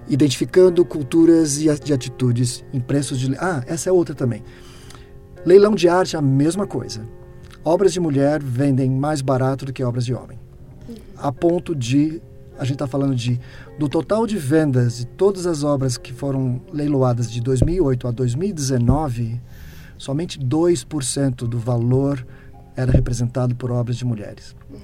[0.08, 3.34] identificando culturas e de atitudes em preços de.
[3.36, 4.42] Ah, essa é outra também.
[5.44, 7.06] Leilão de arte a mesma coisa.
[7.64, 10.38] Obras de mulher vendem mais barato do que obras de homem.
[11.16, 12.20] A ponto de.
[12.58, 13.40] A gente está falando de.
[13.78, 19.40] Do total de vendas de todas as obras que foram leiloadas de 2008 a 2019,
[19.96, 22.24] somente 2% do valor
[22.76, 24.54] era representado por obras de mulheres.
[24.70, 24.80] Uhum.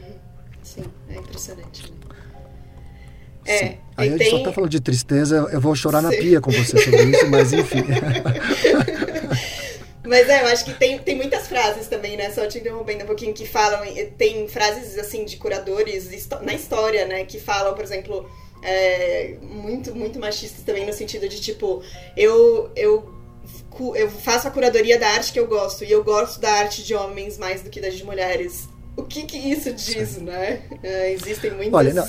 [0.62, 1.90] Sim, é impressionante.
[1.90, 1.97] Né?
[3.48, 4.30] É, Aí a gente tem...
[4.30, 6.04] só tá falando de tristeza, eu vou chorar Sim.
[6.04, 7.84] na pia com você sobre isso, mas enfim.
[10.08, 12.30] Mas é, eu acho que tem, tem muitas frases também, né?
[12.30, 13.80] Só te interrompendo um pouquinho, que falam.
[14.16, 16.08] Tem frases, assim, de curadores
[16.40, 17.26] na história, né?
[17.26, 18.26] Que falam, por exemplo,
[18.62, 21.82] é, muito, muito machistas também, no sentido de tipo,
[22.16, 23.12] eu, eu,
[23.94, 26.94] eu faço a curadoria da arte que eu gosto, e eu gosto da arte de
[26.94, 28.66] homens mais do que das de mulheres.
[28.96, 30.22] O que que isso diz, Sim.
[30.22, 30.62] né?
[30.82, 31.74] É, existem muitas.
[31.74, 32.06] Olha, não,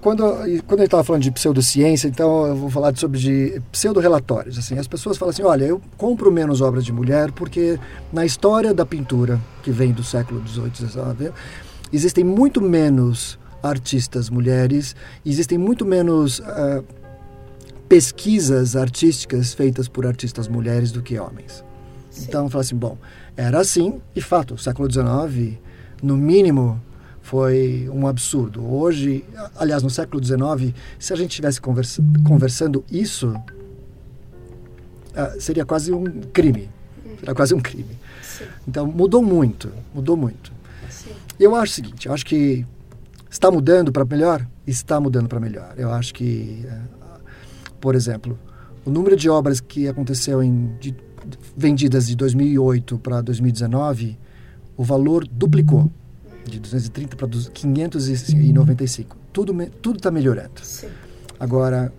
[0.00, 0.22] quando,
[0.66, 4.58] quando a gente estava falando de pseudociência, então eu vou falar sobre de pseudo-relatórios.
[4.58, 7.78] Assim, as pessoas falam assim, olha, eu compro menos obras de mulher porque
[8.12, 11.32] na história da pintura, que vem do século XVIII, XIX,
[11.92, 16.84] existem muito menos artistas mulheres, existem muito menos uh,
[17.88, 21.64] pesquisas artísticas feitas por artistas mulheres do que homens.
[22.10, 22.26] Sim.
[22.28, 22.96] Então, fala assim, bom,
[23.36, 25.58] era assim, e fato, o século XIX,
[26.02, 26.80] no mínimo,
[27.28, 28.66] foi um absurdo.
[28.66, 29.22] Hoje,
[29.54, 33.28] aliás, no século XIX, se a gente estivesse conversa conversando isso,
[35.12, 36.70] uh, seria quase um crime.
[37.20, 37.98] Seria quase um crime.
[38.22, 38.44] Sim.
[38.66, 40.50] Então, mudou muito, mudou muito.
[40.88, 41.10] Sim.
[41.38, 42.64] Eu acho o seguinte, eu acho que
[43.28, 44.46] está mudando para melhor?
[44.66, 45.74] Está mudando para melhor.
[45.76, 47.20] Eu acho que, uh,
[47.78, 48.38] por exemplo,
[48.86, 50.96] o número de obras que aconteceu em de,
[51.54, 54.18] vendidas de 2008 para 2019,
[54.78, 55.92] o valor duplicou
[56.48, 59.16] de 230 para 595.
[59.32, 60.60] Tudo tudo está melhorando.
[60.62, 60.90] Sim.
[61.38, 61.92] Agora,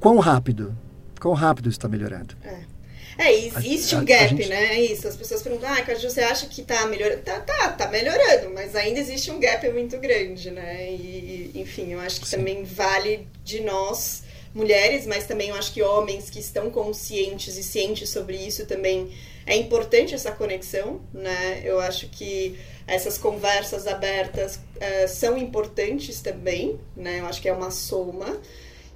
[0.00, 0.76] quão rápido?
[1.20, 2.34] Quão rápido está melhorando?
[2.42, 2.72] É.
[3.18, 4.48] É, existe a, um gap, gente...
[4.48, 4.76] né?
[4.76, 5.06] É isso.
[5.06, 7.22] As pessoas perguntam, ah, Caju, você acha que tá melhorando?
[7.22, 10.90] Tá, tá, tá melhorando, mas ainda existe um gap muito grande, né?
[10.90, 12.38] E, enfim, eu acho que Sim.
[12.38, 14.22] também vale de nós,
[14.54, 19.10] mulheres, mas também eu acho que homens que estão conscientes e cientes sobre isso também
[19.46, 21.62] é importante essa conexão, né?
[21.64, 27.20] Eu acho que essas conversas abertas uh, são importantes também, né?
[27.20, 28.40] Eu acho que é uma soma.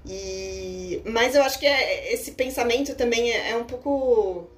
[0.04, 1.00] E...
[1.04, 4.48] Mas eu acho que é, esse pensamento também é, é um pouco.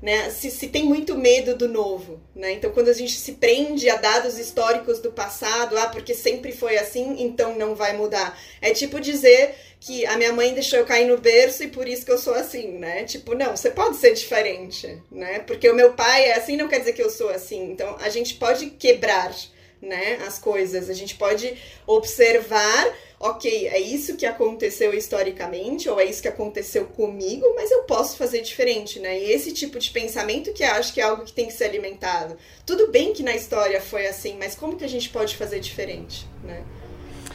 [0.00, 0.30] Né?
[0.30, 2.52] Se, se, tem muito medo do novo, né?
[2.52, 6.78] Então, quando a gente se prende a dados históricos do passado, ah, porque sempre foi
[6.78, 8.38] assim, então não vai mudar.
[8.62, 12.04] É tipo dizer que a minha mãe deixou eu cair no berço e por isso
[12.04, 13.04] que eu sou assim, né?
[13.04, 15.40] Tipo, não, você pode ser diferente, né?
[15.40, 17.70] Porque o meu pai é assim, não quer dizer que eu sou assim.
[17.70, 19.34] Então, a gente pode quebrar,
[19.80, 20.90] né, as coisas.
[20.90, 26.86] A gente pode observar ok, é isso que aconteceu historicamente, ou é isso que aconteceu
[26.86, 29.20] comigo, mas eu posso fazer diferente, né?
[29.20, 32.34] E esse tipo de pensamento que acho que é algo que tem que ser alimentado.
[32.64, 36.26] Tudo bem que na história foi assim, mas como que a gente pode fazer diferente,
[36.42, 36.62] né?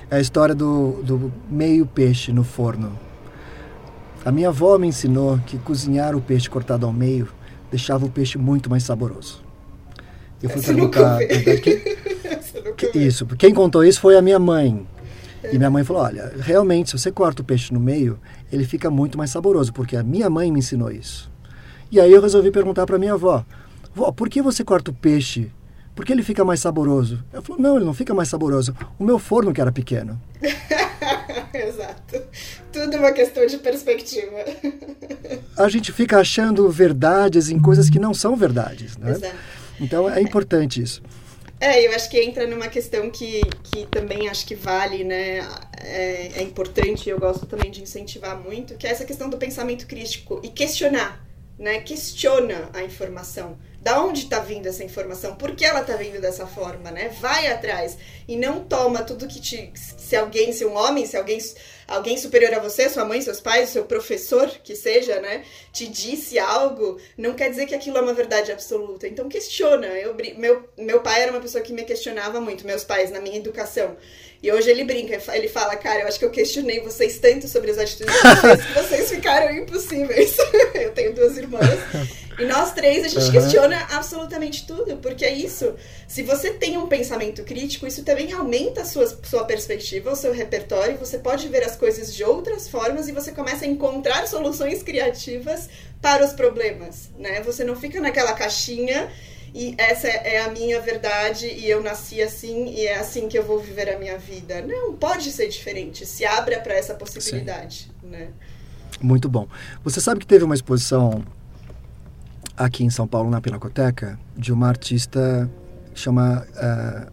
[0.09, 2.99] É a história do, do meio peixe no forno.
[4.23, 7.31] A minha avó me ensinou que cozinhar o peixe cortado ao meio
[7.69, 9.43] deixava o peixe muito mais saboroso.
[10.41, 11.19] Eu fui perguntar.
[11.19, 11.97] Que,
[12.73, 14.85] que, isso, quem contou isso foi a minha mãe.
[15.51, 18.19] E minha mãe falou: olha, realmente, se você corta o peixe no meio,
[18.51, 21.31] ele fica muito mais saboroso, porque a minha mãe me ensinou isso.
[21.91, 23.45] E aí eu resolvi perguntar para minha avó:
[23.93, 25.51] vó, por que você corta o peixe?
[25.95, 27.23] Por que ele fica mais saboroso?
[27.31, 28.75] Ela falou: não, ele não fica mais saboroso.
[28.99, 30.21] O meu forno que era pequeno.
[31.53, 32.21] Exato.
[32.71, 34.37] Tudo uma questão de perspectiva.
[35.57, 39.11] A gente fica achando verdades em coisas que não são verdades, né?
[39.11, 39.35] Exato.
[39.79, 41.01] Então é importante isso.
[41.59, 45.39] É, eu acho que entra numa questão que, que também acho que vale, né?
[45.77, 49.37] É, é importante e eu gosto também de incentivar muito, que é essa questão do
[49.37, 51.25] pensamento crítico e questionar,
[51.57, 51.79] né?
[51.79, 53.57] Questiona a informação.
[53.81, 55.35] Da onde está vindo essa informação?
[55.35, 57.09] Por que ela está vindo dessa forma, né?
[57.21, 61.39] Vai atrás e não toma tudo que te, se alguém, se um homem, se alguém
[61.87, 66.39] alguém superior a você, sua mãe, seus pais, seu professor, que seja, né, te disse
[66.39, 69.07] algo, não quer dizer que aquilo é uma verdade absoluta.
[69.07, 69.87] Então questiona.
[69.87, 73.37] Eu, meu, meu pai era uma pessoa que me questionava muito, meus pais, na minha
[73.37, 73.95] educação.
[74.41, 77.71] E hoje ele brinca, ele fala, cara, eu acho que eu questionei vocês tanto sobre
[77.71, 80.35] as atitudes de vocês que vocês ficaram impossíveis.
[80.75, 81.79] eu tenho duas irmãs.
[82.37, 83.31] E nós três, a gente uhum.
[83.31, 85.73] questiona absolutamente tudo, porque é isso.
[86.07, 90.33] Se você tem um pensamento crítico, isso também aumenta a sua, sua perspectiva, o seu
[90.33, 94.83] repertório, você pode ver as coisas de outras formas e você começa a encontrar soluções
[94.83, 95.69] criativas
[96.01, 97.41] para os problemas, né?
[97.41, 99.09] Você não fica naquela caixinha
[99.57, 103.43] e essa é a minha verdade e eu nasci assim e é assim que eu
[103.45, 104.61] vou viver a minha vida.
[104.61, 106.05] Não, pode ser diferente.
[106.05, 108.09] Se abra para essa possibilidade, Sim.
[108.09, 108.27] né?
[109.01, 109.47] Muito bom.
[109.81, 111.23] Você sabe que teve uma exposição
[112.57, 115.49] aqui em São Paulo, na Pinacoteca, de uma artista
[115.93, 117.11] chama uh,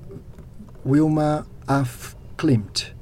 [0.85, 2.92] Wilma Af Klimt.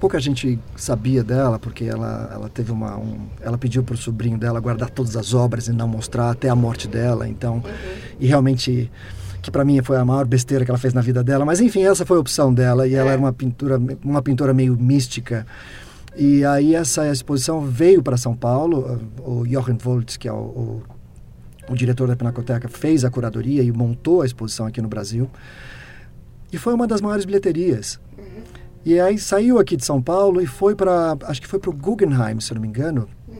[0.00, 4.38] Pouca gente sabia dela porque ela, ela teve uma um, ela pediu para o sobrinho
[4.38, 7.28] dela guardar todas as obras e não mostrar até a morte dela.
[7.28, 7.62] Então, uhum.
[8.20, 8.90] e realmente
[9.42, 11.44] que para mim foi a maior besteira que ela fez na vida dela.
[11.44, 12.98] Mas enfim, essa foi a opção dela e é.
[12.98, 15.46] ela era uma pintura uma pintora meio mística.
[16.16, 19.00] E aí essa exposição veio para São Paulo.
[19.24, 20.82] O Jochen Voltz, que é o, o
[21.68, 25.28] o diretor da Pinacoteca fez a curadoria e montou a exposição aqui no Brasil.
[26.50, 28.00] E foi uma das maiores bilheterias.
[28.84, 31.72] E aí saiu aqui de São Paulo e foi para, acho que foi para o
[31.72, 33.08] Guggenheim, se eu não me engano.
[33.28, 33.36] Uhum.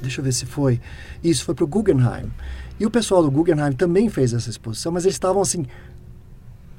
[0.00, 0.80] Deixa eu ver se foi.
[1.22, 2.30] Isso, foi para o Guggenheim.
[2.78, 5.66] E o pessoal do Guggenheim também fez essa exposição, mas eles estavam assim,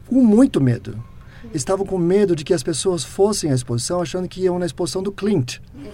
[0.07, 1.01] com muito medo.
[1.43, 4.65] Eles estavam com medo de que as pessoas fossem à exposição achando que iam na
[4.65, 5.59] exposição do Clint.
[5.75, 5.91] Uhum.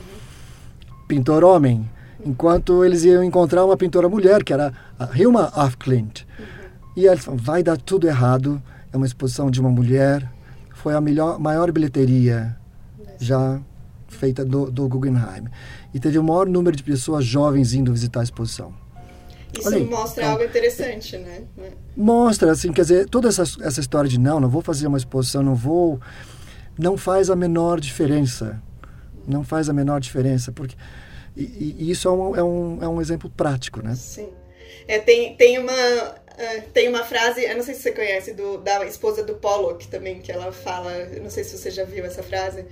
[1.08, 1.90] Pintor homem,
[2.26, 6.22] enquanto eles iam encontrar uma pintora mulher, que era a Hilma af Klint.
[6.22, 6.46] Uhum.
[6.96, 10.30] E eles falaram, vai dar tudo errado, é uma exposição de uma mulher,
[10.78, 12.56] foi a melhor, maior bilheteria
[13.20, 13.60] já
[14.08, 15.46] feita do, do Guggenheim.
[15.94, 18.74] E teve o maior número de pessoas jovens indo visitar a exposição.
[19.58, 21.44] Isso aí, mostra então, algo interessante, né?
[21.96, 25.42] Mostra, assim, quer dizer, toda essa, essa história de não, não vou fazer uma exposição,
[25.42, 26.00] não vou...
[26.78, 28.62] Não faz a menor diferença.
[29.28, 30.76] Não faz a menor diferença, porque
[31.36, 33.94] e, e isso é um, é, um, é um exemplo prático, né?
[33.96, 34.30] Sim.
[34.88, 38.58] É, tem, tem uma uh, tem uma frase, eu não sei se você conhece, do,
[38.58, 42.06] da esposa do Pollock também, que ela fala, eu não sei se você já viu
[42.06, 42.66] essa frase,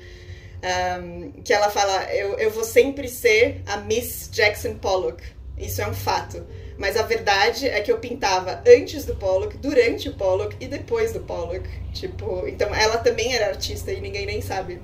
[1.02, 5.24] um, que ela fala, eu, eu vou sempre ser a Miss Jackson Pollock.
[5.58, 6.46] Isso é um fato.
[6.78, 11.14] Mas a verdade é que eu pintava antes do Pollock, durante o Pollock e depois
[11.14, 11.68] do Pollock.
[11.94, 14.82] Tipo, então ela também era artista e ninguém nem sabe.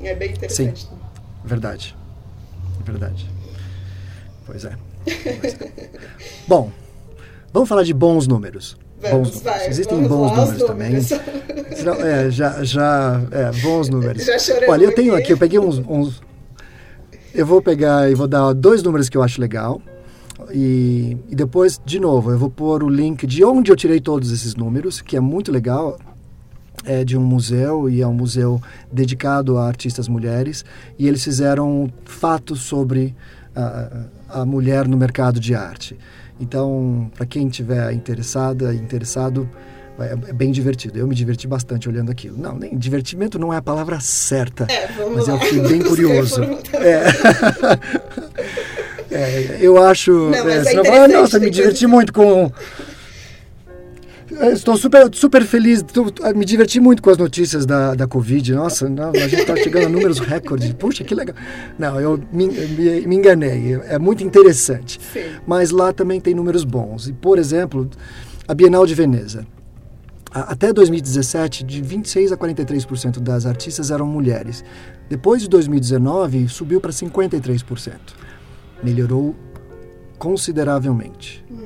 [0.00, 0.82] É bem interessante.
[0.82, 0.98] Sim.
[1.44, 1.96] Verdade.
[2.84, 3.28] Verdade.
[4.44, 4.76] Pois é.
[6.46, 6.70] Bom,
[7.52, 8.76] vamos falar de bons números.
[9.00, 10.96] Vamos, bons vai, Existem bons números, números, também.
[12.06, 14.24] é, já, já, é, bons números.
[14.24, 14.36] Já
[14.68, 16.22] Olha, eu tenho aqui, eu peguei uns, uns,
[17.34, 19.80] Eu vou pegar e vou dar dois números que eu acho legal.
[20.52, 24.30] E, e depois, de novo, eu vou pôr o link de onde eu tirei todos
[24.30, 25.98] esses números, que é muito legal
[26.84, 30.64] é de um museu e é um museu dedicado a artistas mulheres
[30.98, 33.14] e eles fizeram fatos sobre
[33.54, 35.96] a, a mulher no mercado de arte.
[36.40, 39.48] Então, para quem tiver interessada, interessado,
[39.98, 40.98] é, bem divertido.
[40.98, 42.36] Eu me diverti bastante olhando aquilo.
[42.36, 45.34] Não, nem divertimento não é a palavra certa, é, mas lá.
[45.34, 46.42] eu fiquei bem curioso.
[46.74, 47.04] É.
[49.14, 49.56] é.
[49.60, 50.12] eu acho.
[50.12, 52.52] Não, é, é nossa, me diverti muito com
[54.52, 55.84] Estou super, super feliz,
[56.34, 58.54] me diverti muito com as notícias da, da Covid.
[58.54, 60.72] Nossa, não, a gente está chegando a números recordes.
[60.74, 61.34] Puxa, que legal.
[61.78, 63.74] Não, eu me, me, me enganei.
[63.84, 65.00] É muito interessante.
[65.12, 65.24] Sim.
[65.46, 67.08] Mas lá também tem números bons.
[67.08, 67.88] E, por exemplo,
[68.46, 69.46] a Bienal de Veneza.
[70.30, 74.62] Até 2017, de 26 a 43% das artistas eram mulheres.
[75.08, 77.92] Depois de 2019, subiu para 53%.
[78.82, 79.34] Melhorou
[80.18, 81.44] consideravelmente.
[81.50, 81.65] Uhum.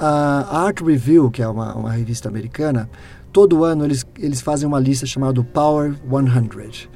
[0.00, 2.88] A Art Review, que é uma, uma revista americana,
[3.32, 6.88] todo ano eles, eles fazem uma lista chamada Power 100.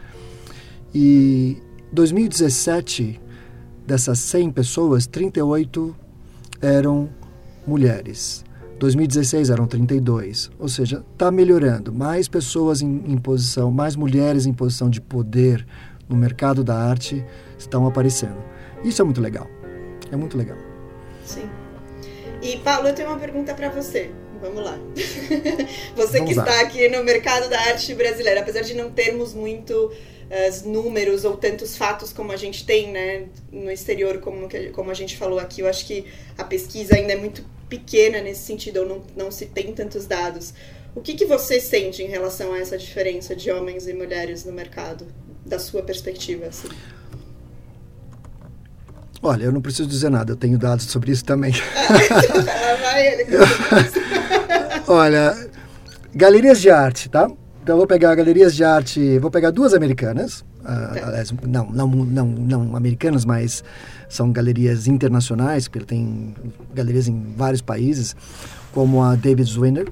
[0.94, 1.58] E
[1.92, 3.20] 2017,
[3.86, 5.94] dessas 100 pessoas, 38
[6.60, 7.08] eram
[7.66, 8.44] mulheres.
[8.78, 11.92] 2016 eram 32, ou seja, está melhorando.
[11.92, 15.66] Mais pessoas em, em, posição, mais mulheres em posição de poder
[16.08, 17.24] no mercado da arte
[17.58, 18.38] estão aparecendo.
[18.84, 19.48] Isso é muito legal.
[20.10, 20.58] É muito legal.
[21.24, 21.48] Sim.
[22.42, 24.10] E Paulo, eu tenho uma pergunta para você.
[24.40, 24.76] Vamos lá.
[25.94, 26.42] você Vamos que lá.
[26.42, 31.36] está aqui no mercado da arte brasileira, apesar de não termos muito uh, números ou
[31.36, 35.60] tantos fatos como a gente tem, né, no exterior, como, como a gente falou aqui,
[35.60, 36.04] eu acho que
[36.36, 40.52] a pesquisa ainda é muito pequena nesse sentido, ou não, não se tem tantos dados.
[40.96, 44.52] O que, que você sente em relação a essa diferença de homens e mulheres no
[44.52, 45.06] mercado,
[45.46, 46.46] da sua perspectiva?
[46.46, 46.68] Assim?
[49.22, 51.52] Olha, eu não preciso dizer nada, eu tenho dados sobre isso também.
[54.88, 55.48] Olha,
[56.14, 57.30] galerias de arte, tá?
[57.62, 62.26] Então eu vou pegar galerias de arte, vou pegar duas americanas, uh, não, não, não,
[62.26, 63.62] não americanas, mas
[64.08, 66.34] são galerias internacionais, porque tem
[66.74, 68.16] galerias em vários países,
[68.72, 69.88] como a David Zwinner.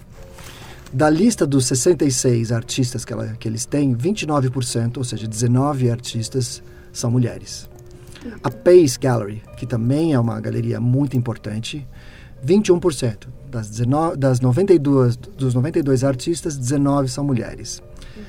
[0.93, 6.61] Da lista dos 66 artistas que, ela, que eles têm, 29%, ou seja, 19 artistas
[6.93, 7.70] são mulheres.
[8.43, 11.87] A Pace Gallery, que também é uma galeria muito importante,
[12.45, 13.29] 21%.
[13.51, 17.83] Das, 19, das 92, dos 92 artistas, 19 são mulheres.
[18.17, 18.23] Uhum.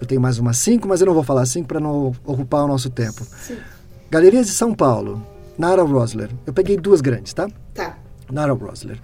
[0.00, 2.68] Eu tenho mais umas 5, mas eu não vou falar 5 para não ocupar o
[2.68, 3.24] nosso tempo.
[3.24, 3.56] Sim.
[4.10, 5.24] Galerias de São Paulo,
[5.56, 6.30] Nara Rosler.
[6.44, 7.48] Eu peguei duas grandes, tá?
[7.74, 7.96] Tá.
[8.30, 8.98] Nara Rosler.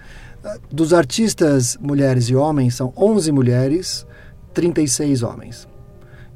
[0.44, 4.06] Ah, dos artistas mulheres e homens, são 11 mulheres,
[4.52, 5.68] 36 homens.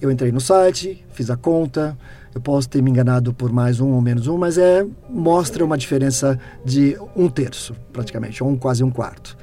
[0.00, 1.96] Eu entrei no site, fiz a conta,
[2.36, 5.78] eu posso ter me enganado por mais um ou menos um, mas é mostra uma
[5.78, 9.38] diferença de um terço, praticamente, ou um, quase um quarto.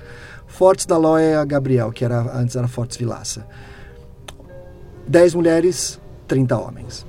[0.46, 3.48] Fortes da Loia Gabriel, que era antes era Fortes Vilaça.
[5.08, 7.04] Dez mulheres, 30 homens.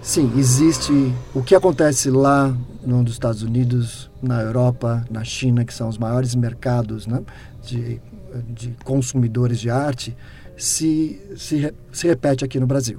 [0.00, 5.90] Sim, existe o que acontece lá nos Estados Unidos, na Europa, na China, que são
[5.90, 7.20] os maiores mercados né,
[7.62, 8.00] de,
[8.48, 10.16] de consumidores de arte,
[10.56, 12.98] se, se, se repete aqui no Brasil.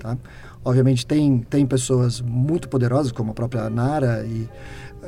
[0.00, 0.16] Tá?
[0.64, 4.48] Obviamente tem, tem pessoas muito poderosas, como a própria Nara, e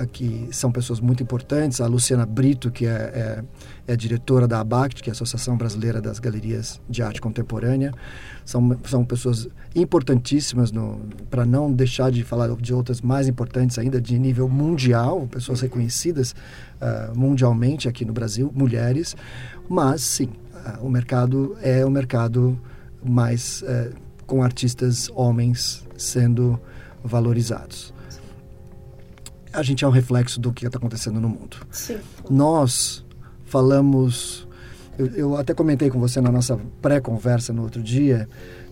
[0.00, 1.80] uh, que são pessoas muito importantes.
[1.80, 3.44] A Luciana Brito, que é, é,
[3.92, 7.92] é diretora da ABACT, que é a Associação Brasileira das Galerias de Arte Contemporânea.
[8.44, 10.72] São, são pessoas importantíssimas,
[11.28, 16.34] para não deixar de falar de outras mais importantes ainda, de nível mundial, pessoas reconhecidas
[16.80, 19.16] uh, mundialmente aqui no Brasil, mulheres.
[19.68, 22.58] Mas, sim, uh, o mercado é o mercado
[23.02, 23.94] mais uh,
[24.30, 26.56] com artistas homens sendo
[27.02, 27.92] valorizados.
[29.52, 31.56] A gente é um reflexo do que está acontecendo no mundo.
[31.68, 31.98] Sim.
[32.30, 33.04] Nós
[33.44, 34.46] falamos,
[34.96, 38.28] eu, eu até comentei com você na nossa pré-conversa no outro dia,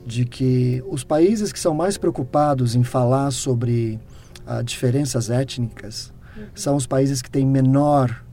[0.07, 3.99] de que os países que são mais preocupados em falar sobre
[4.47, 6.45] uh, diferenças étnicas uhum.
[6.55, 8.25] são os países que têm menor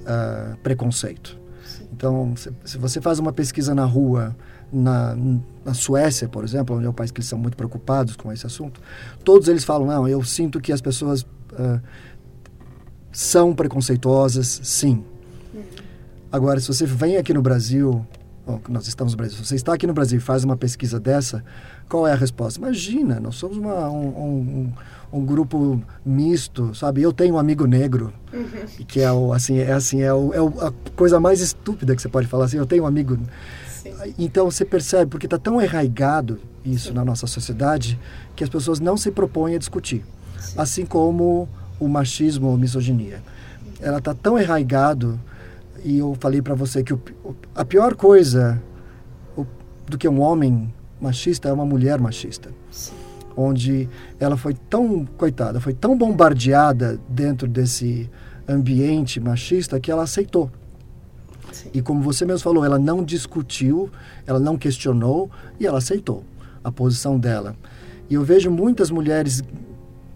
[0.00, 1.38] uh, preconceito.
[1.64, 1.86] Sim.
[1.92, 4.34] Então, se, se, você faz uma pesquisa na rua
[4.74, 5.16] na,
[5.64, 8.44] na Suécia, por exemplo, onde é um país que eles são muito preocupados com esse
[8.44, 8.80] assunto,
[9.22, 11.80] todos eles falam, não, eu sinto que as pessoas uh,
[13.12, 15.04] são preconceituosas, sim.
[15.54, 15.62] Uhum.
[16.32, 18.04] Agora, se você vem aqui no Brasil,
[18.44, 20.98] bom, nós estamos no Brasil, se você está aqui no Brasil e faz uma pesquisa
[20.98, 21.44] dessa,
[21.88, 22.58] qual é a resposta?
[22.58, 24.72] Imagina, nós somos uma, um, um,
[25.12, 27.02] um, grupo misto, sabe?
[27.02, 28.84] Eu tenho um amigo negro, uhum.
[28.88, 32.08] que é o, assim, é assim, é, o, é a coisa mais estúpida que você
[32.08, 33.16] pode falar assim, eu tenho um amigo
[34.18, 36.94] então você percebe, porque está tão arraigado isso Sim.
[36.94, 37.98] na nossa sociedade,
[38.34, 40.04] que as pessoas não se propõem a discutir.
[40.38, 40.54] Sim.
[40.56, 43.22] Assim como o machismo ou misoginia.
[43.80, 45.20] Ela está tão arraigado,
[45.84, 47.00] e eu falei para você que o,
[47.54, 48.60] a pior coisa
[49.86, 52.50] do que um homem machista é uma mulher machista.
[52.70, 52.94] Sim.
[53.36, 58.08] Onde ela foi tão, coitada, foi tão bombardeada dentro desse
[58.48, 60.50] ambiente machista que ela aceitou.
[61.72, 63.90] E como você mesmo falou, ela não discutiu,
[64.26, 66.24] ela não questionou e ela aceitou
[66.62, 67.56] a posição dela.
[68.08, 69.42] E eu vejo muitas mulheres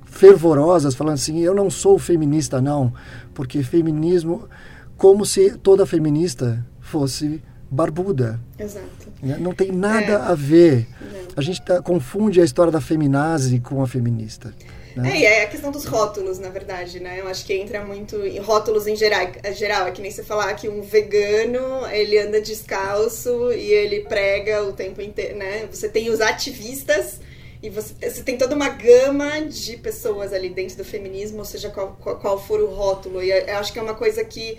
[0.05, 2.93] fervorosas falando assim, eu não sou feminista não,
[3.35, 4.49] porque feminismo,
[4.97, 8.41] como se toda feminista fosse barbuda.
[8.59, 8.87] Exato.
[9.23, 9.37] Né?
[9.39, 10.17] Não tem nada é.
[10.17, 10.89] a ver.
[11.01, 11.19] Não.
[11.37, 14.53] A gente tá, confunde a história da feminazi com a feminista.
[14.97, 15.13] Né?
[15.13, 17.21] É, e é a questão dos rótulos, na verdade, né?
[17.21, 19.87] Eu acho que entra muito em rótulos em geral, geral.
[19.87, 24.73] É que nem você falar que um vegano, ele anda descalço e ele prega o
[24.73, 25.69] tempo inteiro, né?
[25.71, 27.21] Você tem os ativistas
[27.63, 31.71] e você, você tem toda uma gama de pessoas ali dentro do feminismo, ou seja,
[31.71, 33.23] qual, qual, for o rótulo.
[33.23, 34.59] E eu acho que é uma coisa que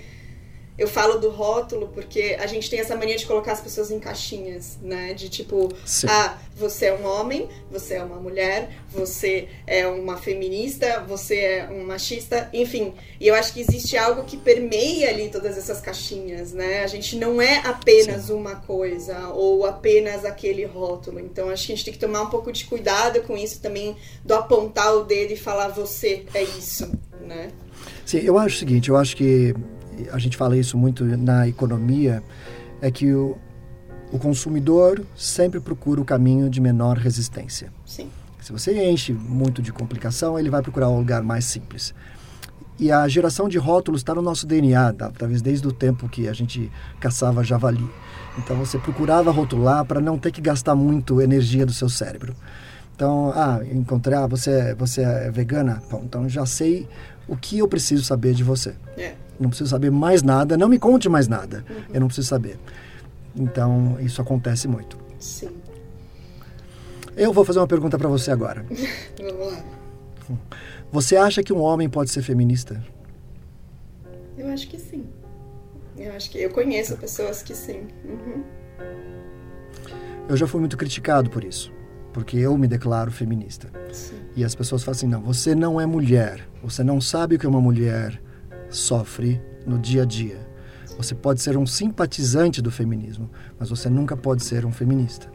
[0.80, 4.00] eu falo do rótulo porque a gente tem essa mania de colocar as pessoas em
[4.00, 5.14] caixinhas, né?
[5.14, 6.08] De tipo, Sim.
[6.10, 11.70] ah, você é um homem, você é uma mulher, você é uma feminista, você é
[11.70, 12.94] um machista, enfim.
[13.20, 16.82] E eu acho que existe algo que permeia ali todas essas caixinhas, né?
[16.82, 18.34] A gente não é apenas Sim.
[18.34, 21.20] uma coisa ou apenas aquele rótulo.
[21.20, 23.98] Então acho que a gente tem que tomar um pouco de cuidado com isso também,
[24.24, 27.52] do apontar o dedo e falar você é isso, né?
[28.06, 29.54] Sim, eu acho o seguinte, eu acho que
[30.12, 32.24] a gente fala isso muito na economia,
[32.82, 33.38] é que o,
[34.12, 37.72] o consumidor sempre procura o caminho de menor resistência.
[37.86, 38.10] Sim.
[38.42, 41.94] Se você enche muito de complicação, ele vai procurar um lugar mais simples.
[42.80, 45.12] E a geração de rótulos está no nosso DNA, tá?
[45.16, 47.88] talvez desde o tempo que a gente caçava javali.
[48.38, 52.34] Então você procurava rotular para não ter que gastar muito energia do seu cérebro.
[52.96, 55.84] Então, ah, encontrei, ah, você, você é vegana?
[55.92, 56.88] Bom, então já sei
[57.28, 58.74] o que eu preciso saber de você.
[58.98, 61.84] É não preciso saber mais nada, não me conte mais nada, uhum.
[61.94, 62.60] eu não preciso saber.
[63.36, 64.98] Então, isso acontece muito.
[65.20, 65.52] Sim.
[67.16, 68.66] Eu vou fazer uma pergunta para você agora.
[69.18, 69.64] Vamos lá.
[70.92, 72.84] Você acha que um homem pode ser feminista?
[74.38, 75.06] Eu acho que sim.
[75.98, 77.88] Eu acho que eu conheço pessoas que sim.
[78.06, 78.44] Uhum.
[80.28, 81.72] Eu já fui muito criticado por isso,
[82.14, 83.70] porque eu me declaro feminista.
[83.92, 84.16] Sim.
[84.36, 87.46] E as pessoas falam assim: não, você não é mulher, você não sabe o que
[87.46, 88.22] é uma mulher
[88.70, 90.38] sofre no dia a dia.
[90.98, 95.32] Você pode ser um simpatizante do feminismo, mas você nunca pode ser um feminista.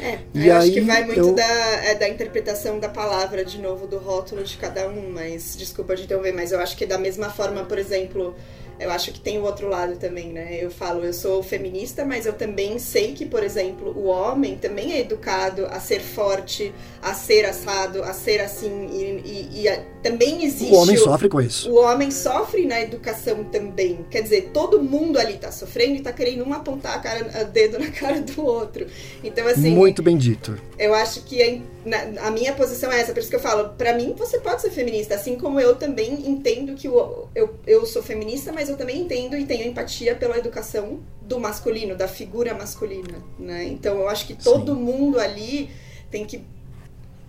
[0.00, 1.34] É, e eu aí, acho que vai muito eu...
[1.34, 5.94] da, é, da interpretação da palavra, de novo, do rótulo de cada um, mas desculpa
[5.94, 8.34] de interromper, mas eu acho que da mesma forma, por exemplo,
[8.82, 10.58] eu acho que tem o outro lado também, né?
[10.60, 14.92] Eu falo, eu sou feminista, mas eu também sei que, por exemplo, o homem também
[14.92, 20.44] é educado a ser forte, a ser assado, a ser assim, e, e, e também
[20.44, 20.72] existe.
[20.72, 21.70] O homem o, sofre com isso.
[21.70, 24.04] O homem sofre na educação também.
[24.10, 27.44] Quer dizer, todo mundo ali tá sofrendo e tá querendo um apontar a cara, o
[27.46, 28.86] dedo na cara do outro.
[29.22, 29.70] Então, assim.
[29.70, 30.58] Muito bem dito.
[30.78, 33.70] Eu acho que é na, a minha posição é essa, por isso que eu falo,
[33.70, 37.84] para mim você pode ser feminista, assim como eu também entendo que o, eu, eu
[37.86, 42.54] sou feminista, mas eu também entendo e tenho empatia pela educação do masculino, da figura
[42.54, 43.64] masculina, né?
[43.64, 44.80] Então eu acho que todo Sim.
[44.80, 45.70] mundo ali
[46.10, 46.44] tem que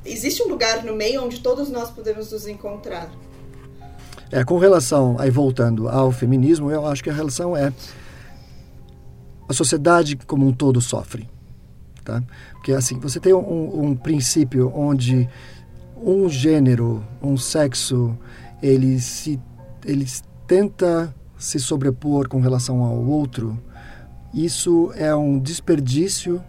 [0.05, 3.09] existe um lugar no meio onde todos nós podemos nos encontrar.
[4.31, 7.71] É, com relação, aí voltando ao feminismo, eu acho que a relação é
[9.47, 11.29] a sociedade como um todo sofre.
[12.03, 12.21] Tá?
[12.51, 15.27] Porque assim, você tem um, um princípio onde
[15.95, 18.17] um gênero, um sexo,
[18.61, 19.39] ele se
[19.85, 20.05] ele
[20.47, 23.59] tenta se sobrepor com relação ao outro,
[24.33, 26.43] isso é um desperdício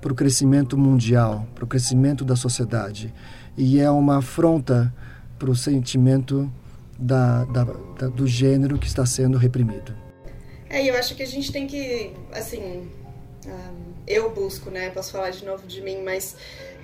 [0.00, 3.12] para o crescimento mundial, para o crescimento da sociedade.
[3.56, 4.94] E é uma afronta
[5.38, 6.50] para o sentimento
[6.98, 9.94] da, da, da, do gênero que está sendo reprimido.
[10.68, 12.88] É, eu acho que a gente tem que, assim,
[13.46, 14.90] um, eu busco, né?
[14.90, 16.36] Posso falar de novo de mim, mas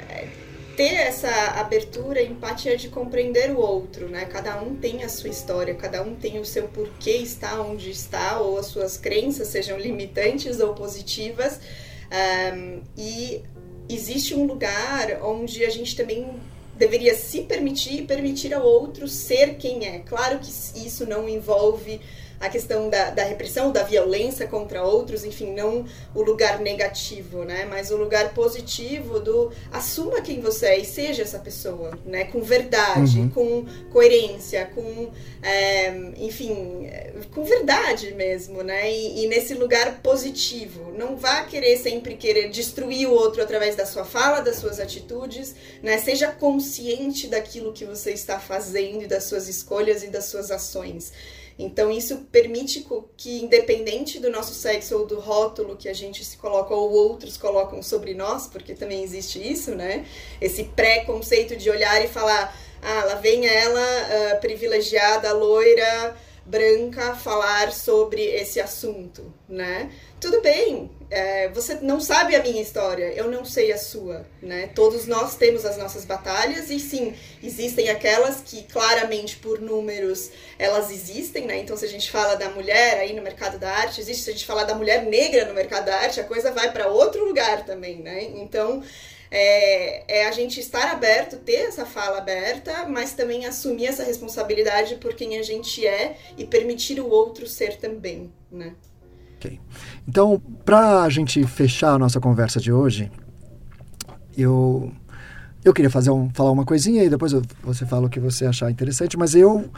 [0.08, 0.28] é,
[0.76, 4.24] ter essa abertura empatia de compreender o outro, né?
[4.24, 8.40] Cada um tem a sua história, cada um tem o seu porquê está onde está,
[8.40, 11.60] ou as suas crenças, sejam limitantes ou positivas.
[12.54, 13.42] Um, e
[13.88, 16.40] existe um lugar onde a gente também
[16.76, 20.00] deveria se permitir e permitir ao outro ser quem é.
[20.00, 20.50] Claro que
[20.86, 22.00] isso não envolve
[22.42, 27.66] a questão da, da repressão, da violência contra outros, enfim, não o lugar negativo, né?
[27.70, 32.24] Mas o lugar positivo do assuma quem você é e seja essa pessoa, né?
[32.24, 33.30] Com verdade, uhum.
[33.30, 36.90] com coerência, com, é, enfim,
[37.32, 38.90] com verdade mesmo, né?
[38.92, 40.92] E, e, nesse lugar positivo.
[40.98, 45.54] Não vá querer sempre querer destruir o outro através da sua fala, das suas atitudes,
[45.80, 45.96] né?
[45.98, 51.12] Seja consciente daquilo que você está fazendo e das suas escolhas e das suas ações.
[51.58, 52.86] Então, isso permite
[53.16, 57.36] que, independente do nosso sexo ou do rótulo que a gente se coloca ou outros
[57.36, 60.06] colocam sobre nós, porque também existe isso, né?
[60.40, 67.72] Esse pré-conceito de olhar e falar: ah, lá vem ela, uh, privilegiada, loira, branca falar
[67.72, 69.92] sobre esse assunto, né?
[70.20, 74.70] Tudo bem, é, você não sabe a minha história, eu não sei a sua, né?
[74.74, 80.90] Todos nós temos as nossas batalhas e sim, existem aquelas que claramente por números elas
[80.90, 81.58] existem, né?
[81.58, 84.32] Então se a gente fala da mulher aí no mercado da arte, existe se a
[84.32, 87.66] gente falar da mulher negra no mercado da arte, a coisa vai para outro lugar
[87.66, 88.22] também, né?
[88.22, 88.82] Então
[89.30, 94.96] é, é, a gente estar aberto, ter essa fala aberta, mas também assumir essa responsabilidade
[94.96, 98.74] por quem a gente é e permitir o outro ser também, né?
[99.42, 99.58] Ok.
[100.06, 103.10] Então, para a gente fechar a nossa conversa de hoje,
[104.38, 104.92] eu
[105.64, 107.32] eu queria fazer um, falar uma coisinha e depois
[107.62, 109.70] você fala o que você achar interessante, mas eu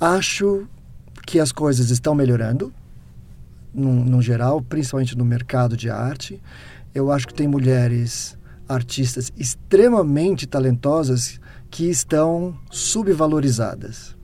[0.00, 0.66] acho
[1.26, 2.72] que as coisas estão melhorando,
[3.72, 6.40] no, no geral, principalmente no mercado de arte.
[6.94, 8.36] Eu acho que tem mulheres
[8.68, 14.16] artistas extremamente talentosas que estão subvalorizadas.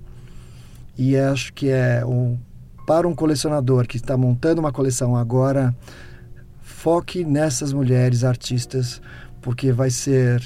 [0.99, 2.37] E acho que é um,
[2.87, 5.75] para um colecionador que está montando uma coleção agora,
[6.63, 9.01] foque nessas mulheres artistas,
[9.41, 10.43] porque vai ser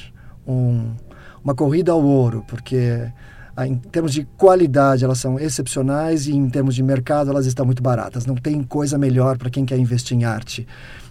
[0.46, 0.94] um,
[1.42, 3.10] uma corrida ao ouro, porque
[3.56, 7.66] ah, em termos de qualidade elas são excepcionais e em termos de mercado elas estão
[7.66, 8.24] muito baratas.
[8.24, 10.66] Não tem coisa melhor para quem quer investir em arte.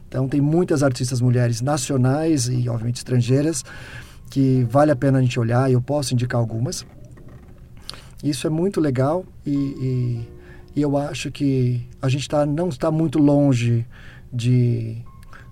[0.08, 3.66] Então, tem muitas artistas mulheres nacionais e, obviamente, estrangeiras
[4.30, 6.86] que vale a pena a gente olhar eu posso indicar algumas.
[8.24, 10.28] Isso é muito legal e, e,
[10.78, 13.84] e eu acho que a gente tá, não está muito longe
[14.32, 15.04] de,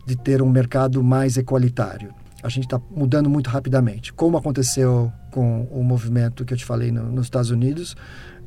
[0.05, 2.13] de ter um mercado mais equalitário.
[2.43, 4.13] A gente está mudando muito rapidamente.
[4.13, 7.95] Como aconteceu com o movimento que eu te falei no, nos Estados Unidos,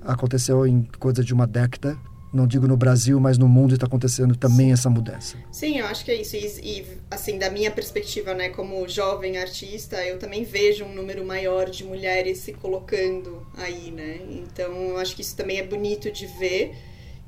[0.03, 1.99] aconteceu em coisa de uma década
[2.33, 5.37] não digo no Brasil, mas no mundo está acontecendo também essa mudança.
[5.51, 6.37] Sim, eu acho que é isso.
[6.37, 11.25] E, e, assim, da minha perspectiva, né, como jovem artista, eu também vejo um número
[11.25, 14.21] maior de mulheres se colocando aí, né?
[14.31, 16.75] Então, eu acho que isso também é bonito de ver.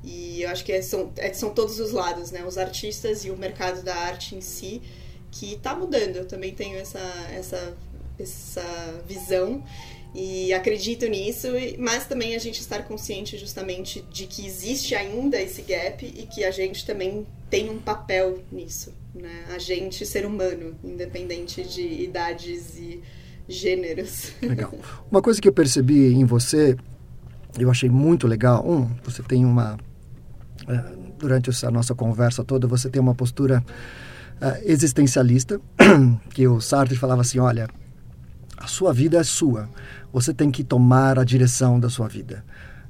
[0.03, 2.43] E eu acho que é, são, é, são todos os lados, né?
[2.43, 4.81] Os artistas e o mercado da arte em si,
[5.29, 6.15] que está mudando.
[6.17, 6.99] Eu também tenho essa,
[7.31, 7.77] essa,
[8.19, 9.63] essa visão.
[10.13, 11.47] E acredito nisso,
[11.79, 16.43] mas também a gente estar consciente justamente de que existe ainda esse gap e que
[16.43, 19.45] a gente também tem um papel nisso, né?
[19.55, 23.01] A gente, ser humano, independente de idades e
[23.47, 24.33] gêneros.
[24.41, 24.73] Legal.
[25.09, 26.75] Uma coisa que eu percebi em você,
[27.57, 28.69] eu achei muito legal.
[28.69, 29.77] Um, você tem uma.
[30.67, 30.83] É,
[31.17, 33.63] durante essa nossa conversa toda, você tem uma postura
[34.41, 35.59] é, existencialista,
[36.33, 37.69] que o Sartre falava assim: olha,
[38.63, 39.67] a sua vida é sua
[40.13, 42.43] você tem que tomar a direção da sua vida.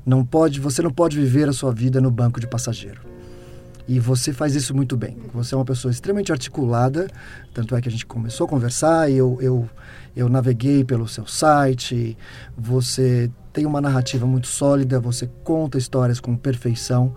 [0.06, 3.02] Não pode, você não pode viver a sua vida no banco de passageiro.
[3.88, 5.18] E você faz isso muito bem.
[5.34, 7.08] Você é uma pessoa extremamente articulada,
[7.54, 9.70] tanto é que a gente começou a conversar e eu, eu,
[10.16, 12.18] eu naveguei pelo seu site.
[12.58, 17.14] Você tem uma narrativa muito sólida, você conta histórias com perfeição.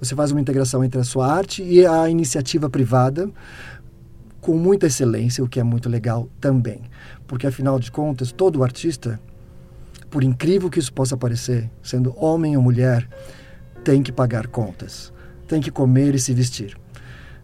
[0.00, 3.30] Você faz uma integração entre a sua arte e a iniciativa privada
[4.42, 6.82] com muita excelência, o que é muito legal também.
[7.32, 9.18] Porque afinal de contas, todo artista
[10.10, 13.08] por incrível que isso possa parecer, sendo homem ou mulher,
[13.82, 15.10] tem que pagar contas,
[15.48, 16.76] tem que comer e se vestir.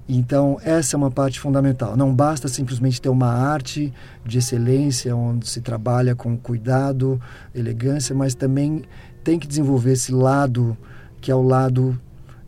[0.07, 1.97] Então, essa é uma parte fundamental.
[1.97, 3.91] Não basta simplesmente ter uma arte
[4.27, 7.19] de excelência, onde se trabalha com cuidado,
[7.55, 8.83] elegância, mas também
[9.25, 10.77] tem que desenvolver esse lado,
[11.19, 11.99] que é o lado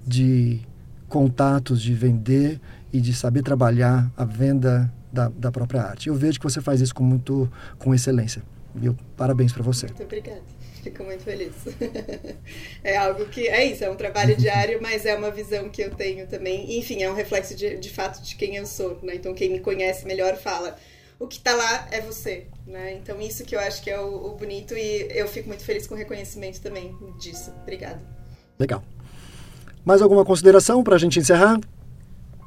[0.07, 0.61] de
[1.09, 2.61] contatos, de vender
[2.93, 6.08] e de saber trabalhar a venda da, da própria arte.
[6.08, 8.42] Eu vejo que você faz isso com muito com excelência.
[8.74, 9.86] Meu parabéns para você.
[9.86, 10.42] Muito obrigada.
[10.82, 11.52] Fico muito feliz.
[12.82, 15.90] é algo que é isso, é um trabalho diário, mas é uma visão que eu
[15.90, 16.78] tenho também.
[16.78, 19.14] Enfim, é um reflexo de, de fato de quem eu sou, né?
[19.14, 20.76] Então quem me conhece melhor fala
[21.20, 22.94] o que está lá é você, né?
[22.94, 25.86] Então isso que eu acho que é o, o bonito e eu fico muito feliz
[25.86, 27.52] com o reconhecimento também disso.
[27.62, 28.00] Obrigada.
[28.58, 28.82] Legal.
[29.84, 31.61] Mais alguma consideração para a gente encerrar?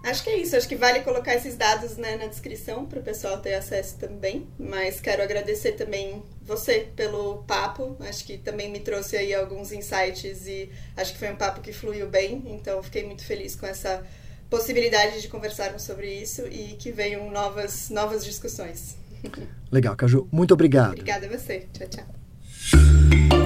[0.04, 0.56] Acho que é isso.
[0.56, 4.46] Acho que vale colocar esses dados né, na descrição para o pessoal ter acesso também.
[4.60, 7.96] Mas quero agradecer também você pelo papo.
[8.02, 11.72] Acho que também me trouxe aí alguns insights e acho que foi um papo que
[11.72, 12.44] fluiu bem.
[12.48, 14.06] Então fiquei muito feliz com essa
[14.50, 18.98] possibilidade de conversarmos sobre isso e que venham novas, novas discussões.
[19.72, 20.28] Legal, Caju.
[20.32, 20.92] Muito obrigado.
[20.92, 21.66] Obrigada a você.
[21.74, 23.43] Tchau, tchau.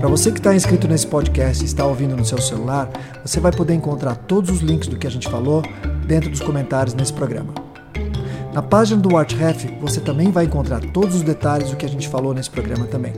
[0.00, 2.88] Para você que está inscrito nesse podcast e está ouvindo no seu celular,
[3.22, 5.62] você vai poder encontrar todos os links do que a gente falou
[6.06, 7.52] dentro dos comentários nesse programa.
[8.54, 12.08] Na página do ArtRef, você também vai encontrar todos os detalhes do que a gente
[12.08, 13.12] falou nesse programa também.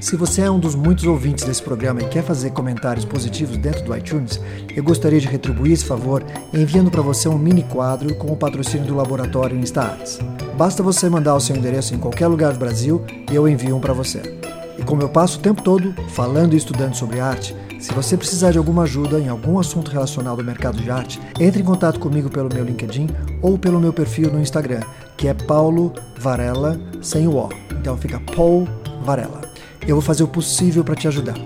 [0.00, 3.84] Se você é um dos muitos ouvintes desse programa e quer fazer comentários positivos dentro
[3.84, 4.40] do iTunes,
[4.74, 8.88] eu gostaria de retribuir esse favor enviando para você um mini quadro com o patrocínio
[8.88, 10.18] do laboratório InstaArts.
[10.56, 13.80] Basta você mandar o seu endereço em qualquer lugar do Brasil e eu envio um
[13.80, 14.38] para você.
[14.78, 18.50] E como eu passo o tempo todo falando e estudando sobre arte, se você precisar
[18.50, 22.30] de alguma ajuda em algum assunto relacionado ao mercado de arte, entre em contato comigo
[22.30, 23.08] pelo meu LinkedIn
[23.42, 24.80] ou pelo meu perfil no Instagram,
[25.16, 27.48] que é Paulo Varela sem o O.
[27.72, 28.66] Então fica Paul
[29.04, 29.42] Varela.
[29.82, 31.36] Eu vou fazer o possível para te ajudar.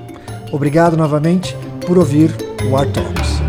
[0.50, 1.56] Obrigado novamente
[1.86, 2.34] por ouvir
[2.70, 3.41] o Art Talks.